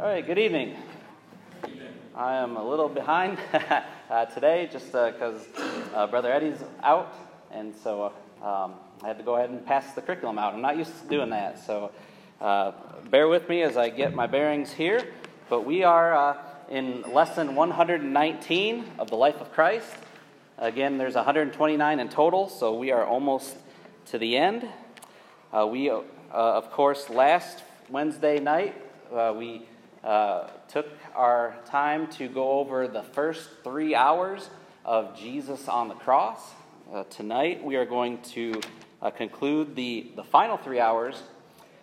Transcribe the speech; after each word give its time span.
All 0.00 0.06
right, 0.06 0.24
good 0.24 0.38
evening. 0.38 0.76
I 2.14 2.36
am 2.36 2.56
a 2.56 2.62
little 2.62 2.88
behind 2.88 3.36
uh, 4.10 4.26
today 4.26 4.68
just 4.70 4.92
because 4.92 5.44
uh, 5.58 5.88
uh, 5.92 6.06
Brother 6.06 6.32
Eddie's 6.32 6.62
out, 6.84 7.12
and 7.50 7.74
so 7.74 8.12
uh, 8.40 8.46
um, 8.46 8.74
I 9.02 9.08
had 9.08 9.18
to 9.18 9.24
go 9.24 9.34
ahead 9.34 9.50
and 9.50 9.66
pass 9.66 9.94
the 9.94 10.00
curriculum 10.00 10.38
out. 10.38 10.54
I'm 10.54 10.60
not 10.60 10.76
used 10.76 10.92
to 11.02 11.08
doing 11.08 11.30
that, 11.30 11.58
so 11.66 11.90
uh, 12.40 12.74
bear 13.10 13.26
with 13.26 13.48
me 13.48 13.62
as 13.62 13.76
I 13.76 13.88
get 13.88 14.14
my 14.14 14.28
bearings 14.28 14.72
here. 14.72 15.04
But 15.48 15.66
we 15.66 15.82
are 15.82 16.14
uh, 16.14 16.36
in 16.70 17.02
lesson 17.12 17.56
119 17.56 18.84
of 19.00 19.10
the 19.10 19.16
life 19.16 19.40
of 19.40 19.50
Christ. 19.52 19.90
Again, 20.58 20.98
there's 20.98 21.16
129 21.16 21.98
in 21.98 22.08
total, 22.08 22.48
so 22.48 22.72
we 22.72 22.92
are 22.92 23.04
almost 23.04 23.56
to 24.06 24.18
the 24.18 24.36
end. 24.36 24.68
we, 25.52 25.90
of 25.90 26.70
course, 26.70 27.10
last 27.10 27.64
Wednesday 27.90 28.38
night, 28.38 28.76
we 29.36 29.66
uh, 30.08 30.48
took 30.68 30.86
our 31.14 31.54
time 31.66 32.06
to 32.06 32.28
go 32.28 32.52
over 32.52 32.88
the 32.88 33.02
first 33.02 33.46
three 33.62 33.94
hours 33.94 34.48
of 34.82 35.14
Jesus 35.14 35.68
on 35.68 35.88
the 35.88 35.94
cross. 35.94 36.40
Uh, 36.90 37.04
tonight, 37.10 37.62
we 37.62 37.76
are 37.76 37.84
going 37.84 38.18
to 38.22 38.58
uh, 39.02 39.10
conclude 39.10 39.76
the, 39.76 40.10
the 40.16 40.24
final 40.24 40.56
three 40.56 40.80
hours. 40.80 41.22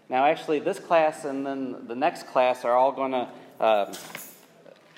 Now, 0.09 0.25
actually, 0.25 0.57
this 0.57 0.79
class 0.79 1.23
and 1.23 1.45
then 1.45 1.85
the 1.87 1.93
next 1.93 2.25
class 2.25 2.65
are 2.65 2.73
all 2.73 2.91
going 2.91 3.11
to 3.11 3.29
um, 3.63 3.91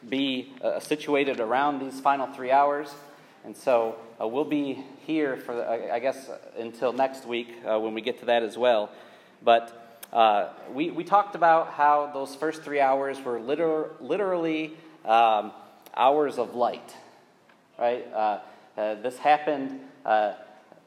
be 0.08 0.54
uh, 0.64 0.80
situated 0.80 1.42
around 1.42 1.82
these 1.82 2.00
final 2.00 2.28
three 2.28 2.52
hours. 2.52 2.96
And 3.44 3.58
so 3.58 3.98
uh, 4.22 4.26
we'll 4.26 4.46
be 4.46 4.86
here 5.06 5.36
for, 5.36 5.68
I 5.92 6.00
guess, 6.00 6.30
until 6.58 6.94
next 6.94 7.26
week 7.26 7.50
when 7.62 7.94
we 7.94 8.00
get 8.00 8.20
to 8.22 8.26
that 8.28 8.44
as 8.44 8.58
well. 8.58 8.90
But 9.44 9.87
uh, 10.14 10.50
we, 10.74 10.90
we 10.90 11.04
talked 11.04 11.36
about 11.36 11.74
how 11.74 12.10
those 12.14 12.34
first 12.34 12.64
three 12.64 12.80
hours 12.80 13.20
were 13.22 13.40
liter- 13.40 13.92
literally 14.00 14.74
um, 15.04 15.52
hours 15.96 16.38
of 16.38 16.56
light, 16.56 16.96
right? 17.78 18.08
Uh, 18.14 18.40
uh, 18.78 18.96
this 18.96 19.18
happened, 19.18 19.82
uh, 20.06 20.34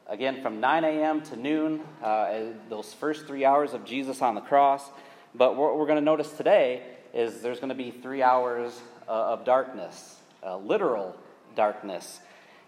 again, 0.07 0.41
from 0.41 0.59
9 0.59 0.83
a.m. 0.83 1.21
to 1.21 1.35
noon, 1.35 1.81
uh, 2.01 2.39
those 2.67 2.93
first 2.95 3.27
three 3.27 3.45
hours 3.45 3.73
of 3.73 3.85
Jesus 3.85 4.23
on 4.23 4.33
the 4.33 4.41
cross. 4.41 4.89
But 5.35 5.55
what 5.55 5.77
we're 5.77 5.85
going 5.85 5.99
to 5.99 6.05
notice 6.05 6.31
today 6.31 6.81
is 7.13 7.41
there's 7.41 7.59
going 7.59 7.69
to 7.69 7.75
be 7.75 7.91
three 7.91 8.23
hours 8.23 8.79
uh, 9.07 9.11
of 9.11 9.45
darkness, 9.45 10.17
literal 10.63 11.15
darkness. 11.55 12.19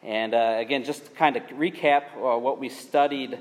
And 0.03 0.33
again, 0.33 0.83
just 0.83 1.05
to 1.05 1.11
kind 1.11 1.35
of 1.35 1.43
recap 1.47 2.15
what 2.15 2.59
we 2.59 2.69
studied 2.69 3.39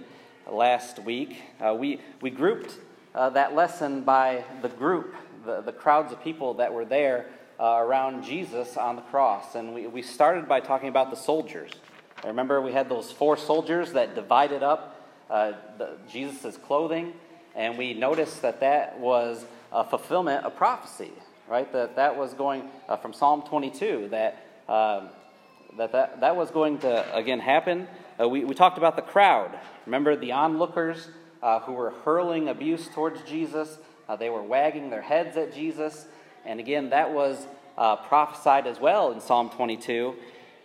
last 0.50 0.98
week, 1.00 1.36
we, 1.76 2.00
we 2.20 2.30
grouped 2.30 2.74
uh, 3.14 3.30
that 3.30 3.54
lesson 3.54 4.02
by 4.02 4.44
the 4.62 4.68
group, 4.68 5.14
the, 5.44 5.60
the 5.60 5.72
crowds 5.72 6.12
of 6.12 6.22
people 6.22 6.54
that 6.54 6.72
were 6.72 6.84
there 6.84 7.26
uh, 7.60 7.76
around 7.78 8.24
Jesus 8.24 8.76
on 8.76 8.96
the 8.96 9.02
cross. 9.02 9.54
And 9.54 9.74
we, 9.74 9.86
we 9.86 10.02
started 10.02 10.48
by 10.48 10.60
talking 10.60 10.88
about 10.88 11.10
the 11.10 11.16
soldiers. 11.16 11.70
I 12.24 12.28
remember 12.28 12.60
we 12.60 12.72
had 12.72 12.88
those 12.88 13.10
four 13.10 13.36
soldiers 13.36 13.92
that 13.92 14.14
divided 14.14 14.62
up 14.62 15.00
uh, 15.28 15.52
Jesus' 16.10 16.56
clothing, 16.56 17.12
and 17.54 17.76
we 17.76 17.94
noticed 17.94 18.42
that 18.42 18.60
that 18.60 18.98
was 18.98 19.44
a 19.72 19.84
fulfillment 19.84 20.44
of 20.44 20.56
prophecy, 20.56 21.10
right? 21.48 21.70
That 21.72 21.96
that 21.96 22.16
was 22.16 22.34
going 22.34 22.68
uh, 22.88 22.96
from 22.96 23.12
Psalm 23.12 23.42
22, 23.42 24.08
that, 24.10 24.46
um, 24.68 25.08
that, 25.78 25.92
that 25.92 26.20
that 26.20 26.36
was 26.36 26.50
going 26.50 26.78
to, 26.80 27.16
again, 27.16 27.40
happen. 27.40 27.88
Uh, 28.20 28.28
we, 28.28 28.44
we 28.44 28.54
talked 28.54 28.78
about 28.78 28.96
the 28.96 29.02
crowd. 29.02 29.58
Remember 29.86 30.14
the 30.16 30.32
onlookers 30.32 31.08
uh, 31.42 31.60
who 31.60 31.72
were 31.72 31.90
hurling 32.04 32.48
abuse 32.48 32.88
towards 32.88 33.22
Jesus. 33.22 33.78
Uh, 34.08 34.16
they 34.16 34.30
were 34.30 34.42
wagging 34.42 34.90
their 34.90 35.02
heads 35.02 35.36
at 35.36 35.54
Jesus. 35.54 36.06
And 36.44 36.60
again, 36.60 36.90
that 36.90 37.12
was 37.12 37.46
uh, 37.76 37.96
prophesied 37.96 38.66
as 38.66 38.80
well 38.80 39.12
in 39.12 39.20
Psalm 39.20 39.50
22. 39.50 40.14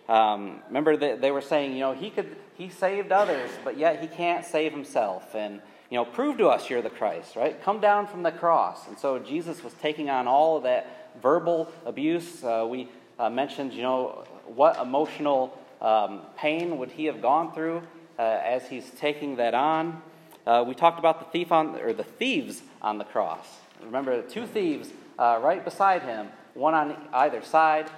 Um, 0.08 0.62
remember 0.68 0.96
that 0.96 1.20
they 1.20 1.30
were 1.30 1.40
saying, 1.40 1.72
you 1.72 1.80
know, 1.80 1.92
he 1.92 2.10
could 2.10 2.36
he 2.54 2.68
saved 2.68 3.12
others, 3.12 3.50
but 3.62 3.78
yet 3.78 4.00
he 4.00 4.08
can't 4.08 4.44
save 4.44 4.72
himself. 4.72 5.34
And 5.34 5.60
you 5.90 5.96
know, 5.96 6.04
prove 6.04 6.38
to 6.38 6.48
us 6.48 6.68
you're 6.68 6.82
the 6.82 6.90
Christ, 6.90 7.36
right? 7.36 7.62
Come 7.62 7.80
down 7.80 8.06
from 8.06 8.22
the 8.22 8.32
cross. 8.32 8.86
And 8.88 8.98
so 8.98 9.18
Jesus 9.18 9.62
was 9.62 9.72
taking 9.74 10.10
on 10.10 10.26
all 10.26 10.56
of 10.56 10.64
that 10.64 11.12
verbal 11.22 11.70
abuse. 11.86 12.42
Uh, 12.42 12.66
we 12.68 12.88
uh, 13.18 13.30
mentioned, 13.30 13.72
you 13.72 13.82
know, 13.82 14.24
what 14.46 14.76
emotional 14.78 15.56
um, 15.80 16.22
pain 16.36 16.78
would 16.78 16.90
he 16.90 17.04
have 17.06 17.22
gone 17.22 17.52
through 17.52 17.82
uh, 18.18 18.22
as 18.22 18.68
he's 18.68 18.90
taking 18.98 19.36
that 19.36 19.54
on. 19.54 20.02
Uh, 20.48 20.64
we 20.66 20.74
talked 20.74 20.98
about 20.98 21.18
the 21.18 21.26
thief 21.26 21.52
on, 21.52 21.76
or 21.76 21.92
the 21.92 22.02
thieves 22.02 22.62
on 22.80 22.96
the 22.96 23.04
cross. 23.04 23.46
Remember, 23.84 24.22
two 24.22 24.46
thieves 24.46 24.90
uh, 25.18 25.38
right 25.42 25.62
beside 25.62 26.00
him, 26.04 26.28
one 26.54 26.72
on 26.72 26.96
either 27.12 27.42
side. 27.42 27.90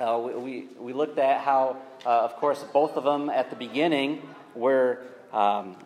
Uh, 0.00 0.18
we, 0.24 0.32
we, 0.32 0.68
we, 0.78 0.92
looked 0.94 1.18
at 1.18 1.42
how, 1.42 1.76
uh, 2.06 2.20
of 2.20 2.34
course, 2.36 2.64
both 2.72 2.96
of 2.96 3.04
them 3.04 3.28
at 3.28 3.50
the 3.50 3.56
beginning 3.56 4.22
were 4.54 5.02
um, 5.34 5.76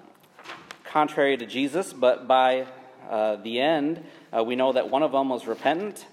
contrary 0.85 1.37
to 1.37 1.45
Jesus, 1.45 1.93
but 1.93 2.29
by 2.29 2.69
uh, 3.11 3.35
the 3.35 3.61
end, 3.61 4.01
uh, 4.33 4.45
we 4.45 4.55
know 4.55 4.73
that 4.73 4.89
one 4.89 5.03
of 5.03 5.11
them 5.11 5.29
was 5.29 5.45
repentant, 5.45 6.07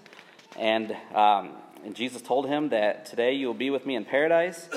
and, 0.58 0.98
um, 1.14 1.52
and 1.86 1.94
Jesus 1.94 2.24
told 2.24 2.48
him 2.48 2.70
that 2.70 3.06
today 3.06 3.34
you 3.34 3.46
will 3.46 3.54
be 3.54 3.70
with 3.70 3.86
me 3.86 3.96
in 3.96 4.06
paradise. 4.06 4.68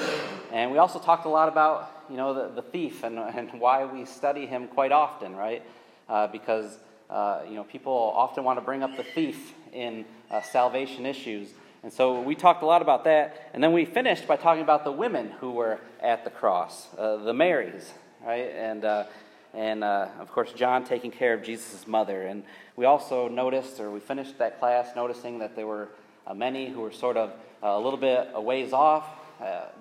And 0.52 0.70
we 0.70 0.76
also 0.76 0.98
talked 0.98 1.24
a 1.24 1.30
lot 1.30 1.48
about 1.48 1.93
you 2.10 2.16
know, 2.16 2.34
the, 2.34 2.54
the 2.54 2.62
thief 2.62 3.02
and, 3.02 3.18
and 3.18 3.60
why 3.60 3.84
we 3.84 4.04
study 4.04 4.46
him 4.46 4.68
quite 4.68 4.92
often, 4.92 5.34
right? 5.34 5.62
Uh, 6.08 6.26
because, 6.26 6.78
uh, 7.10 7.40
you 7.48 7.54
know, 7.54 7.64
people 7.64 8.12
often 8.14 8.44
want 8.44 8.58
to 8.58 8.64
bring 8.64 8.82
up 8.82 8.96
the 8.96 9.02
thief 9.02 9.54
in 9.72 10.04
uh, 10.30 10.40
salvation 10.42 11.06
issues. 11.06 11.48
And 11.82 11.92
so 11.92 12.20
we 12.20 12.34
talked 12.34 12.62
a 12.62 12.66
lot 12.66 12.82
about 12.82 13.04
that. 13.04 13.50
And 13.52 13.62
then 13.62 13.72
we 13.72 13.84
finished 13.84 14.26
by 14.26 14.36
talking 14.36 14.62
about 14.62 14.84
the 14.84 14.92
women 14.92 15.30
who 15.40 15.52
were 15.52 15.80
at 16.00 16.24
the 16.24 16.30
cross, 16.30 16.88
uh, 16.98 17.16
the 17.16 17.34
Marys, 17.34 17.92
right? 18.24 18.50
And, 18.54 18.84
uh, 18.84 19.04
and 19.52 19.84
uh, 19.84 20.08
of 20.20 20.30
course, 20.32 20.52
John 20.52 20.84
taking 20.84 21.10
care 21.10 21.34
of 21.34 21.42
Jesus' 21.42 21.86
mother. 21.86 22.22
And 22.22 22.42
we 22.76 22.86
also 22.86 23.28
noticed, 23.28 23.80
or 23.80 23.90
we 23.90 24.00
finished 24.00 24.38
that 24.38 24.58
class 24.58 24.90
noticing 24.96 25.38
that 25.40 25.56
there 25.56 25.66
were 25.66 25.88
many 26.34 26.68
who 26.68 26.80
were 26.80 26.92
sort 26.92 27.16
of 27.16 27.32
a 27.62 27.78
little 27.78 27.98
bit 27.98 28.28
a 28.34 28.40
ways 28.40 28.72
off, 28.72 29.04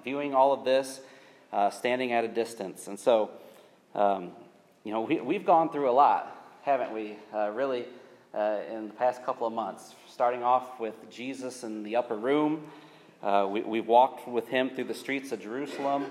viewing 0.03 0.35
all 0.35 0.51
of 0.51 0.65
this 0.65 0.99
uh, 1.53 1.69
standing 1.69 2.11
at 2.11 2.25
a 2.25 2.27
distance. 2.27 2.87
And 2.87 2.99
so, 2.99 3.29
um, 3.93 4.31
you 4.83 4.91
know, 4.91 5.01
we, 5.01 5.21
we've 5.21 5.45
gone 5.45 5.69
through 5.69 5.89
a 5.89 5.93
lot, 5.93 6.35
haven't 6.63 6.91
we, 6.91 7.15
uh, 7.33 7.51
really, 7.51 7.85
uh, 8.33 8.59
in 8.71 8.87
the 8.87 8.93
past 8.93 9.23
couple 9.23 9.45
of 9.45 9.53
months. 9.53 9.93
Starting 10.09 10.43
off 10.43 10.79
with 10.79 10.95
Jesus 11.11 11.63
in 11.63 11.83
the 11.83 11.95
upper 11.95 12.17
room. 12.17 12.65
Uh, 13.21 13.47
we, 13.49 13.61
we've 13.61 13.87
walked 13.87 14.27
with 14.27 14.47
him 14.47 14.71
through 14.71 14.85
the 14.85 14.93
streets 14.93 15.31
of 15.31 15.41
Jerusalem 15.41 16.07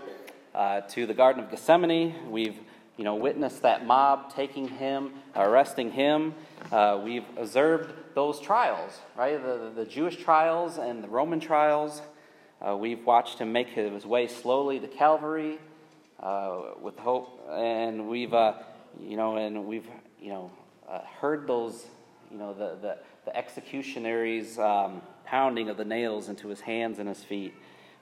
uh, 0.54 0.82
to 0.82 1.06
the 1.06 1.14
Garden 1.14 1.42
of 1.42 1.50
Gethsemane. 1.50 2.30
We've 2.30 2.56
you 2.96 3.04
know, 3.04 3.16
witnessed 3.16 3.62
that 3.62 3.84
mob 3.84 4.34
taking 4.34 4.68
him, 4.68 5.12
arresting 5.34 5.90
him. 5.90 6.34
Uh, 6.70 7.00
we've 7.02 7.24
observed 7.36 7.92
those 8.14 8.38
trials, 8.38 9.00
right? 9.16 9.42
The, 9.42 9.72
the 9.74 9.84
Jewish 9.84 10.16
trials 10.16 10.78
and 10.78 11.02
the 11.02 11.08
Roman 11.08 11.40
trials. 11.40 12.02
Uh, 12.64 12.76
we've 12.76 13.04
watched 13.04 13.40
him 13.40 13.50
make 13.50 13.68
his 13.68 14.06
way 14.06 14.28
slowly 14.28 14.78
to 14.78 14.86
Calvary 14.86 15.58
uh, 16.20 16.60
with 16.80 16.96
hope, 16.96 17.44
and 17.50 18.08
we've, 18.08 18.32
uh, 18.32 18.54
you 19.00 19.16
know, 19.16 19.36
and 19.36 19.66
we've, 19.66 19.88
you 20.20 20.30
know, 20.30 20.50
uh, 20.88 21.00
heard 21.20 21.48
those, 21.48 21.86
you 22.30 22.38
know, 22.38 22.54
the 22.54 22.76
the, 22.80 22.98
the 23.24 23.36
um, 24.60 25.02
pounding 25.24 25.70
of 25.70 25.76
the 25.76 25.84
nails 25.84 26.28
into 26.28 26.46
his 26.48 26.60
hands 26.60 27.00
and 27.00 27.08
his 27.08 27.24
feet. 27.24 27.52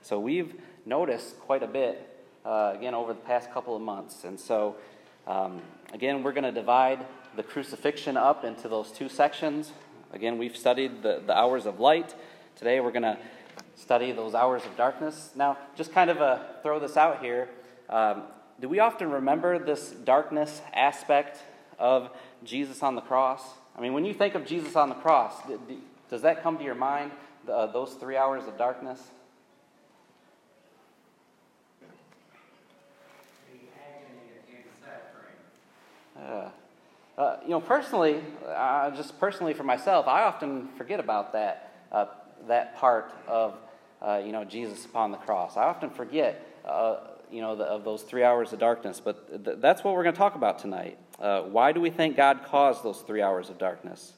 So 0.03 0.19
we've 0.19 0.53
noticed 0.85 1.39
quite 1.39 1.63
a 1.63 1.67
bit 1.67 2.23
uh, 2.45 2.73
again 2.75 2.93
over 2.93 3.13
the 3.13 3.19
past 3.21 3.51
couple 3.51 3.75
of 3.75 3.81
months, 3.81 4.25
and 4.25 4.39
so 4.39 4.75
um, 5.25 5.59
again 5.91 6.21
we're 6.21 6.33
going 6.33 6.43
to 6.43 6.51
divide 6.51 7.03
the 7.35 7.43
crucifixion 7.43 8.15
up 8.15 8.43
into 8.43 8.67
those 8.67 8.91
two 8.91 9.09
sections. 9.09 9.71
Again, 10.13 10.37
we've 10.37 10.57
studied 10.57 11.01
the, 11.01 11.23
the 11.25 11.35
hours 11.35 11.65
of 11.65 11.79
light. 11.79 12.13
Today 12.57 12.79
we're 12.81 12.91
going 12.91 13.03
to 13.03 13.17
study 13.75 14.11
those 14.11 14.35
hours 14.35 14.63
of 14.65 14.75
darkness. 14.77 15.31
Now, 15.35 15.57
just 15.75 15.93
kind 15.93 16.09
of 16.09 16.21
uh, 16.21 16.39
throw 16.63 16.79
this 16.79 16.97
out 16.97 17.23
here. 17.23 17.49
Um, 17.89 18.23
do 18.59 18.69
we 18.69 18.79
often 18.79 19.09
remember 19.09 19.57
this 19.57 19.91
darkness 19.91 20.61
aspect 20.73 21.39
of 21.79 22.09
Jesus 22.43 22.83
on 22.83 22.95
the 22.95 23.01
cross? 23.01 23.41
I 23.75 23.81
mean, 23.81 23.93
when 23.93 24.05
you 24.05 24.13
think 24.13 24.35
of 24.35 24.45
Jesus 24.45 24.75
on 24.75 24.89
the 24.89 24.95
cross, 24.95 25.33
does 26.09 26.21
that 26.21 26.43
come 26.43 26.57
to 26.57 26.63
your 26.63 26.75
mind, 26.75 27.11
uh, 27.51 27.67
those 27.67 27.93
three 27.93 28.17
hours 28.17 28.47
of 28.47 28.57
darkness? 28.57 29.01
Uh, 36.21 36.49
uh, 37.17 37.37
you 37.43 37.49
know, 37.49 37.59
personally, 37.59 38.21
just 38.95 39.19
personally 39.19 39.53
for 39.53 39.63
myself, 39.63 40.07
I 40.07 40.23
often 40.23 40.69
forget 40.77 40.99
about 40.99 41.33
that 41.33 41.73
uh, 41.91 42.05
that 42.47 42.77
part 42.77 43.13
of 43.27 43.57
uh, 44.01 44.21
you 44.25 44.31
know, 44.31 44.43
Jesus 44.43 44.85
upon 44.85 45.11
the 45.11 45.17
cross. 45.17 45.57
I 45.57 45.63
often 45.63 45.89
forget, 45.89 46.43
uh, 46.65 46.97
you 47.31 47.41
know, 47.41 47.55
the, 47.55 47.63
of 47.63 47.83
those 47.83 48.01
three 48.01 48.23
hours 48.23 48.51
of 48.51 48.59
darkness, 48.59 48.99
but 49.03 49.45
th- 49.45 49.57
that's 49.59 49.83
what 49.83 49.93
we're 49.93 50.03
going 50.03 50.15
to 50.15 50.19
talk 50.19 50.35
about 50.35 50.59
tonight. 50.59 50.97
Uh, 51.19 51.43
why 51.43 51.71
do 51.71 51.79
we 51.79 51.91
think 51.91 52.17
God 52.17 52.41
caused 52.45 52.83
those 52.83 53.01
three 53.01 53.21
hours 53.21 53.49
of 53.49 53.57
darkness? 53.57 54.13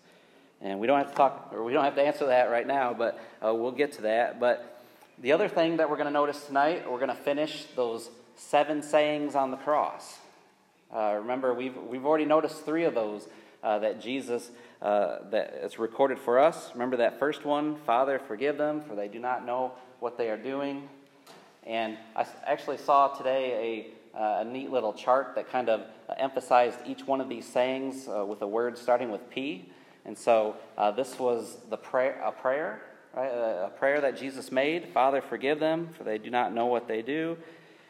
And 0.62 0.80
we 0.80 0.88
don't 0.88 0.98
have 0.98 1.10
to 1.10 1.16
talk, 1.16 1.50
or 1.52 1.64
we 1.64 1.74
don't 1.74 1.84
have 1.84 1.96
to 1.96 2.02
answer 2.02 2.28
that 2.28 2.50
right 2.50 2.66
now, 2.66 2.94
but 2.94 3.20
uh, 3.46 3.54
we'll 3.54 3.74
get 3.74 3.92
to 3.94 4.04
that. 4.04 4.40
But 4.40 4.82
the 5.20 5.34
other 5.34 5.50
thing 5.50 5.78
that 5.78 5.90
we're 5.90 5.98
going 5.98 6.08
to 6.08 6.14
notice 6.14 6.46
tonight, 6.46 6.90
we're 6.90 7.00
going 7.00 7.10
to 7.10 7.16
finish 7.16 7.66
those 7.76 8.10
seven 8.38 8.82
sayings 8.82 9.36
on 9.36 9.52
the 9.52 9.58
cross. 9.58 10.20
Uh, 10.96 11.16
remember, 11.20 11.54
we've, 11.54 11.76
we've 11.76 12.06
already 12.06 12.26
noticed 12.26 12.64
three 12.64 12.86
of 12.86 12.94
those 12.94 13.28
uh, 13.64 13.80
that 13.80 14.02
Jesus, 14.02 14.52
uh, 14.82 15.20
that 15.32 15.54
is 15.64 15.80
recorded 15.80 16.20
for 16.20 16.38
us. 16.38 16.70
Remember 16.74 16.98
that 16.98 17.18
first 17.18 17.46
one, 17.46 17.78
Father, 17.86 18.20
forgive 18.20 18.58
them, 18.58 18.82
for 18.82 18.96
they 18.96 19.08
do 19.08 19.20
not 19.20 19.46
know 19.46 19.72
what 20.00 20.18
they 20.18 20.30
are 20.30 20.38
doing. 20.38 20.90
And 21.66 21.98
I 22.16 22.26
actually 22.46 22.78
saw 22.78 23.08
today 23.08 23.90
a, 24.14 24.18
uh, 24.20 24.42
a 24.42 24.44
neat 24.44 24.70
little 24.70 24.92
chart 24.94 25.34
that 25.36 25.50
kind 25.50 25.70
of 25.70 25.82
emphasized 26.18 26.78
each 26.86 27.08
one 27.08 27.22
of 27.22 27.30
these 27.30 27.46
sayings 27.46 28.08
uh, 28.08 28.26
with 28.26 28.42
a 28.42 28.48
word 28.48 28.78
starting 28.78 29.10
with 29.10 29.30
P. 29.30 29.70
And 30.06 30.18
so 30.18 30.58
uh, 30.78 30.92
this 30.92 31.18
was 31.18 31.58
the 31.70 31.78
prayer, 31.78 32.22
a 32.24 32.32
prayer, 32.32 32.82
right? 33.16 33.30
A 33.30 33.72
prayer 33.80 34.02
that 34.02 34.18
Jesus 34.18 34.52
made. 34.52 34.90
Father, 34.94 35.22
forgive 35.22 35.60
them, 35.60 35.90
for 35.98 36.04
they 36.04 36.18
do 36.18 36.30
not 36.30 36.54
know 36.54 36.66
what 36.66 36.88
they 36.88 37.02
do. 37.02 37.38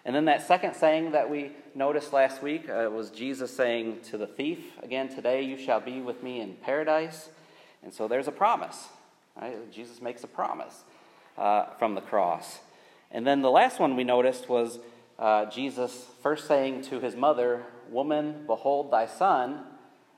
And 0.05 0.15
then 0.15 0.25
that 0.25 0.45
second 0.45 0.75
saying 0.75 1.11
that 1.11 1.29
we 1.29 1.51
noticed 1.75 2.11
last 2.11 2.43
week 2.43 2.69
uh, 2.69 2.89
was 2.91 3.09
Jesus 3.09 3.55
saying 3.55 4.01
to 4.09 4.17
the 4.17 4.27
thief, 4.27 4.59
again, 4.81 5.07
today 5.07 5.43
you 5.43 5.57
shall 5.57 5.79
be 5.79 6.01
with 6.01 6.21
me 6.21 6.41
in 6.41 6.55
paradise. 6.55 7.29
And 7.83 7.93
so 7.93 8.07
there's 8.07 8.27
a 8.27 8.31
promise, 8.31 8.89
right? 9.39 9.71
Jesus 9.71 10.01
makes 10.01 10.23
a 10.23 10.27
promise 10.27 10.83
uh, 11.37 11.67
from 11.79 11.95
the 11.95 12.01
cross. 12.01 12.59
And 13.11 13.25
then 13.25 13.41
the 13.41 13.51
last 13.51 13.79
one 13.79 13.95
we 13.95 14.03
noticed 14.03 14.49
was 14.49 14.79
uh, 15.17 15.45
Jesus 15.45 16.07
first 16.21 16.47
saying 16.47 16.81
to 16.83 16.99
his 16.99 17.15
mother, 17.15 17.63
Woman, 17.89 18.43
behold 18.45 18.91
thy 18.91 19.05
son. 19.05 19.63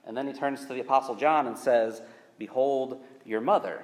And 0.05 0.15
then 0.15 0.27
he 0.27 0.33
turns 0.33 0.65
to 0.65 0.73
the 0.73 0.79
Apostle 0.79 1.15
John 1.15 1.45
and 1.45 1.57
says, 1.57 2.01
Behold 2.39 3.03
your 3.25 3.41
mother. 3.41 3.83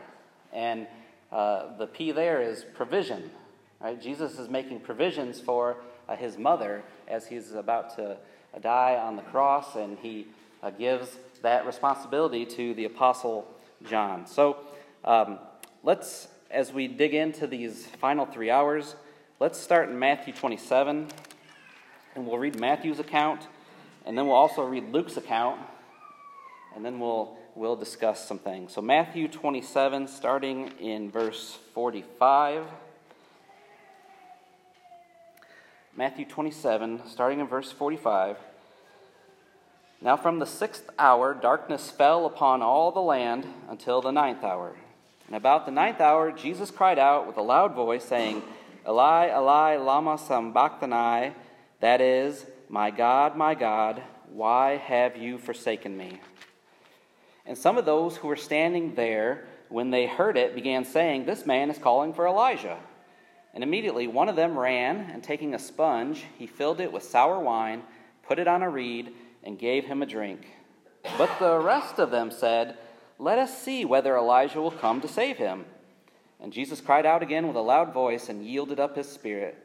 And 0.51 0.88
uh, 1.31 1.77
the 1.77 1.88
P 1.88 2.12
there 2.12 2.42
is 2.42 2.65
provision. 2.74 3.30
Right? 3.81 4.00
Jesus 4.00 4.38
is 4.38 4.48
making 4.48 4.81
provisions 4.81 5.39
for 5.39 5.78
uh, 6.07 6.16
his 6.16 6.38
mother 6.38 6.83
as 7.07 7.28
he's 7.28 7.54
about 7.54 7.95
to 7.95 8.12
uh, 8.12 8.60
die 8.62 8.95
on 8.95 9.16
the 9.16 9.24
cross, 9.24 9.75
and 9.75 9.98
he 10.00 10.28
uh, 10.62 10.69
gives 10.69 11.18
that 11.42 11.66
responsibility 11.66 12.45
to 12.45 12.75
the 12.75 12.86
Apostle 12.86 13.48
John. 13.89 14.28
So 14.28 14.57
um, 15.04 15.39
let's, 15.83 16.28
as 16.51 16.72
we 16.72 16.88
dig 16.88 17.16
into 17.16 17.48
these 17.48 17.88
final 17.88 18.28
three 18.28 18.51
hours, 18.51 18.95
let's 19.39 19.60
start 19.60 19.89
in 19.89 19.98
Matthew 19.98 20.33
27, 20.33 21.07
and 22.16 22.28
we'll 22.28 22.38
read 22.38 22.60
Matthew's 22.60 23.00
account, 23.00 23.48
and 24.06 24.16
then 24.16 24.28
we'll 24.28 24.36
also 24.36 24.63
read 24.63 24.92
Luke's 24.92 25.18
account, 25.18 25.60
and 26.75 26.86
then 26.86 27.00
we'll, 27.00 27.36
we'll 27.56 27.75
discuss 27.75 28.28
some 28.28 28.38
things. 28.38 28.74
So, 28.74 28.81
Matthew 28.81 29.28
27, 29.28 30.07
starting 30.07 30.68
in 30.80 31.10
verse 31.10 31.57
45. 31.74 32.66
Matthew 35.97 36.23
27, 36.23 37.01
starting 37.09 37.41
in 37.41 37.47
verse 37.47 37.69
45. 37.69 38.38
Now, 40.01 40.15
from 40.15 40.39
the 40.39 40.45
sixth 40.45 40.89
hour, 40.97 41.33
darkness 41.33 41.91
fell 41.91 42.25
upon 42.25 42.61
all 42.61 42.91
the 42.91 43.01
land 43.01 43.45
until 43.69 44.01
the 44.01 44.11
ninth 44.11 44.41
hour. 44.41 44.77
And 45.27 45.35
about 45.35 45.65
the 45.65 45.71
ninth 45.71 45.99
hour, 45.99 46.31
Jesus 46.31 46.71
cried 46.71 46.97
out 46.97 47.27
with 47.27 47.35
a 47.35 47.41
loud 47.41 47.75
voice, 47.75 48.05
saying, 48.05 48.41
Eli, 48.88 49.27
Eli, 49.27 49.75
Lama 49.75 50.17
Sabachthani, 50.17 51.33
that 51.81 51.99
is, 51.99 52.45
My 52.69 52.89
God, 52.89 53.35
my 53.35 53.53
God, 53.53 54.01
why 54.31 54.77
have 54.77 55.17
you 55.17 55.37
forsaken 55.37 55.97
me? 55.97 56.21
And 57.45 57.57
some 57.57 57.77
of 57.77 57.83
those 57.83 58.15
who 58.15 58.29
were 58.29 58.37
standing 58.37 58.95
there, 58.95 59.45
when 59.67 59.89
they 59.89 60.07
heard 60.07 60.37
it, 60.37 60.55
began 60.55 60.85
saying, 60.85 61.25
This 61.25 61.45
man 61.45 61.69
is 61.69 61.77
calling 61.77 62.13
for 62.13 62.25
Elijah. 62.25 62.77
And 63.53 63.63
immediately 63.63 64.07
one 64.07 64.30
of 64.30 64.36
them 64.36 64.57
ran, 64.57 65.09
and 65.12 65.24
taking 65.24 65.53
a 65.53 65.59
sponge, 65.59 66.24
he 66.38 66.48
filled 66.48 66.80
it 66.80 66.92
with 66.92 67.03
sour 67.03 67.39
wine, 67.39 67.83
put 68.24 68.39
it 68.39 68.48
on 68.48 68.63
a 68.63 68.69
reed, 68.69 69.13
and 69.44 69.59
gave 69.59 69.86
him 69.86 70.01
a 70.01 70.06
drink. 70.06 70.48
But 71.18 71.39
the 71.39 71.59
rest 71.59 72.00
of 72.00 72.12
them 72.12 72.31
said, 72.31 72.77
Let 73.19 73.39
us 73.39 73.62
see 73.62 73.86
whether 73.86 74.15
Elijah 74.15 74.62
will 74.62 74.71
come 74.71 75.01
to 75.01 75.07
save 75.07 75.38
him. 75.38 75.65
And 76.39 76.53
Jesus 76.53 76.81
cried 76.81 77.06
out 77.06 77.21
again 77.21 77.48
with 77.48 77.56
a 77.56 77.62
loud 77.62 77.94
voice 77.94 78.30
and 78.30 78.45
yielded 78.45 78.80
up 78.80 78.95
his 78.95 79.07
spirit. 79.07 79.57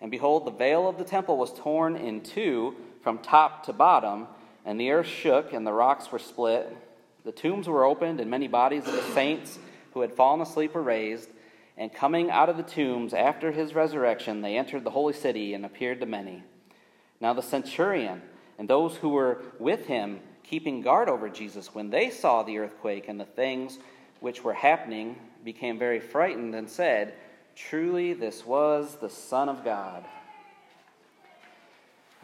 And 0.00 0.10
behold, 0.10 0.46
the 0.46 0.50
veil 0.50 0.88
of 0.88 0.96
the 0.96 1.04
temple 1.04 1.36
was 1.36 1.52
torn 1.52 1.96
in 1.96 2.22
two 2.22 2.74
from 3.02 3.18
top 3.18 3.64
to 3.66 3.72
bottom, 3.72 4.28
and 4.64 4.80
the 4.80 4.90
earth 4.90 5.06
shook, 5.06 5.52
and 5.52 5.66
the 5.66 5.72
rocks 5.72 6.10
were 6.10 6.18
split. 6.18 6.74
The 7.24 7.32
tombs 7.32 7.68
were 7.68 7.84
opened, 7.84 8.20
and 8.20 8.30
many 8.30 8.48
bodies 8.48 8.86
of 8.86 8.94
the 8.94 9.14
saints 9.14 9.58
who 9.92 10.00
had 10.00 10.14
fallen 10.14 10.40
asleep 10.40 10.74
were 10.74 10.82
raised. 10.82 11.28
And 11.80 11.90
coming 11.90 12.30
out 12.30 12.50
of 12.50 12.58
the 12.58 12.62
tombs 12.62 13.14
after 13.14 13.52
his 13.52 13.74
resurrection, 13.74 14.42
they 14.42 14.58
entered 14.58 14.84
the 14.84 14.90
holy 14.90 15.14
city 15.14 15.54
and 15.54 15.64
appeared 15.64 16.00
to 16.00 16.06
many. 16.06 16.42
Now 17.22 17.32
the 17.32 17.40
centurion 17.40 18.20
and 18.58 18.68
those 18.68 18.96
who 18.96 19.08
were 19.08 19.40
with 19.58 19.86
him, 19.86 20.20
keeping 20.42 20.82
guard 20.82 21.08
over 21.08 21.30
Jesus, 21.30 21.74
when 21.74 21.88
they 21.88 22.10
saw 22.10 22.42
the 22.42 22.58
earthquake 22.58 23.08
and 23.08 23.18
the 23.18 23.24
things 23.24 23.78
which 24.20 24.44
were 24.44 24.52
happening, 24.52 25.16
became 25.42 25.78
very 25.78 26.00
frightened 26.00 26.54
and 26.54 26.68
said, 26.68 27.14
Truly, 27.56 28.12
this 28.12 28.44
was 28.44 28.96
the 29.00 29.08
Son 29.08 29.48
of 29.48 29.64
God. 29.64 30.04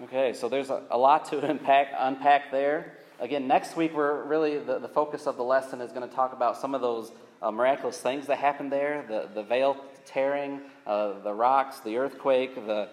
Okay, 0.02 0.34
so 0.34 0.50
there's 0.50 0.68
a, 0.68 0.82
a 0.90 0.98
lot 0.98 1.30
to 1.30 1.40
unpack, 1.50 1.94
unpack 1.98 2.50
there. 2.50 2.98
Again, 3.20 3.48
next 3.48 3.74
week, 3.74 3.94
we're 3.94 4.22
really, 4.24 4.58
the, 4.58 4.78
the 4.78 4.88
focus 4.88 5.26
of 5.26 5.38
the 5.38 5.44
lesson 5.44 5.80
is 5.80 5.92
going 5.92 6.06
to 6.06 6.14
talk 6.14 6.34
about 6.34 6.58
some 6.58 6.74
of 6.74 6.82
those 6.82 7.10
uh, 7.42 7.50
miraculous 7.50 7.98
things 7.98 8.26
that 8.26 8.38
happened 8.38 8.72
there 8.72 9.04
the, 9.08 9.28
the 9.34 9.42
veil 9.42 9.76
tearing, 10.04 10.60
uh, 10.86 11.18
the 11.20 11.32
rocks, 11.32 11.80
the 11.80 11.96
earthquake, 11.96 12.54
the, 12.54 12.88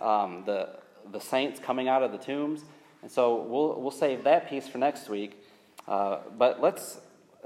um, 0.00 0.44
the, 0.46 0.68
the 1.10 1.20
saints 1.20 1.60
coming 1.60 1.88
out 1.88 2.02
of 2.02 2.12
the 2.12 2.18
tombs. 2.18 2.62
And 3.02 3.10
so 3.10 3.42
we'll, 3.42 3.80
we'll 3.80 3.90
save 3.90 4.24
that 4.24 4.48
piece 4.48 4.68
for 4.68 4.78
next 4.78 5.08
week. 5.08 5.42
Uh, 5.86 6.18
but 6.38 6.60
let's 6.60 7.00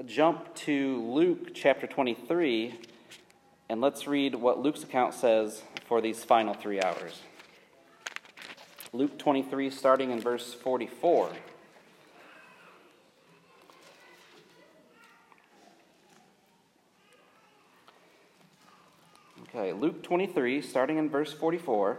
jump 0.05 0.55
to 0.55 1.03
Luke 1.11 1.55
chapter 1.55 1.87
23 1.87 2.79
and 3.69 3.81
let's 3.81 4.07
read 4.07 4.35
what 4.35 4.61
Luke's 4.61 4.85
account 4.85 5.15
says 5.15 5.63
for 5.87 6.01
these 6.01 6.23
final 6.23 6.55
three 6.55 6.81
hours. 6.81 7.21
Luke 8.93 9.19
23, 9.19 9.71
starting 9.71 10.11
in 10.11 10.21
verse 10.21 10.55
44. 10.55 11.31
Okay, 19.57 19.73
Luke 19.73 20.03
23, 20.03 20.61
starting 20.61 20.99
in 20.99 21.09
verse 21.09 21.33
44. 21.33 21.97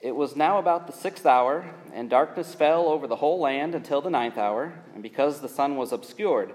It 0.00 0.10
was 0.10 0.34
now 0.34 0.58
about 0.58 0.88
the 0.88 0.92
sixth 0.92 1.24
hour, 1.24 1.72
and 1.92 2.10
darkness 2.10 2.56
fell 2.56 2.88
over 2.88 3.06
the 3.06 3.14
whole 3.14 3.38
land 3.38 3.76
until 3.76 4.00
the 4.00 4.10
ninth 4.10 4.36
hour, 4.36 4.72
and 4.92 5.00
because 5.00 5.40
the 5.40 5.48
sun 5.48 5.76
was 5.76 5.92
obscured, 5.92 6.52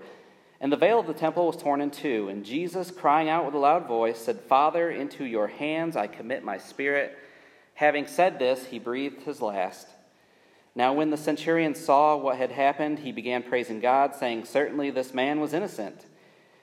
and 0.60 0.70
the 0.70 0.76
veil 0.76 1.00
of 1.00 1.08
the 1.08 1.14
temple 1.14 1.48
was 1.48 1.56
torn 1.56 1.80
in 1.80 1.92
two, 1.92 2.28
and 2.28 2.44
Jesus, 2.44 2.92
crying 2.92 3.30
out 3.30 3.46
with 3.46 3.56
a 3.56 3.58
loud 3.58 3.88
voice, 3.88 4.20
said, 4.20 4.42
Father, 4.42 4.92
into 4.92 5.24
your 5.24 5.48
hands 5.48 5.96
I 5.96 6.08
commit 6.08 6.44
my 6.44 6.58
spirit. 6.58 7.18
Having 7.76 8.08
said 8.08 8.38
this, 8.38 8.66
he 8.66 8.80
breathed 8.80 9.22
his 9.22 9.42
last. 9.42 9.88
Now, 10.76 10.92
when 10.92 11.10
the 11.10 11.16
centurion 11.16 11.74
saw 11.74 12.18
what 12.18 12.36
had 12.36 12.52
happened, 12.52 13.00
he 13.00 13.14
began 13.14 13.44
praising 13.44 13.80
God, 13.80 14.14
saying, 14.14 14.44
Certainly 14.44 14.90
this 14.90 15.14
man 15.14 15.40
was 15.40 15.54
innocent. 15.54 16.06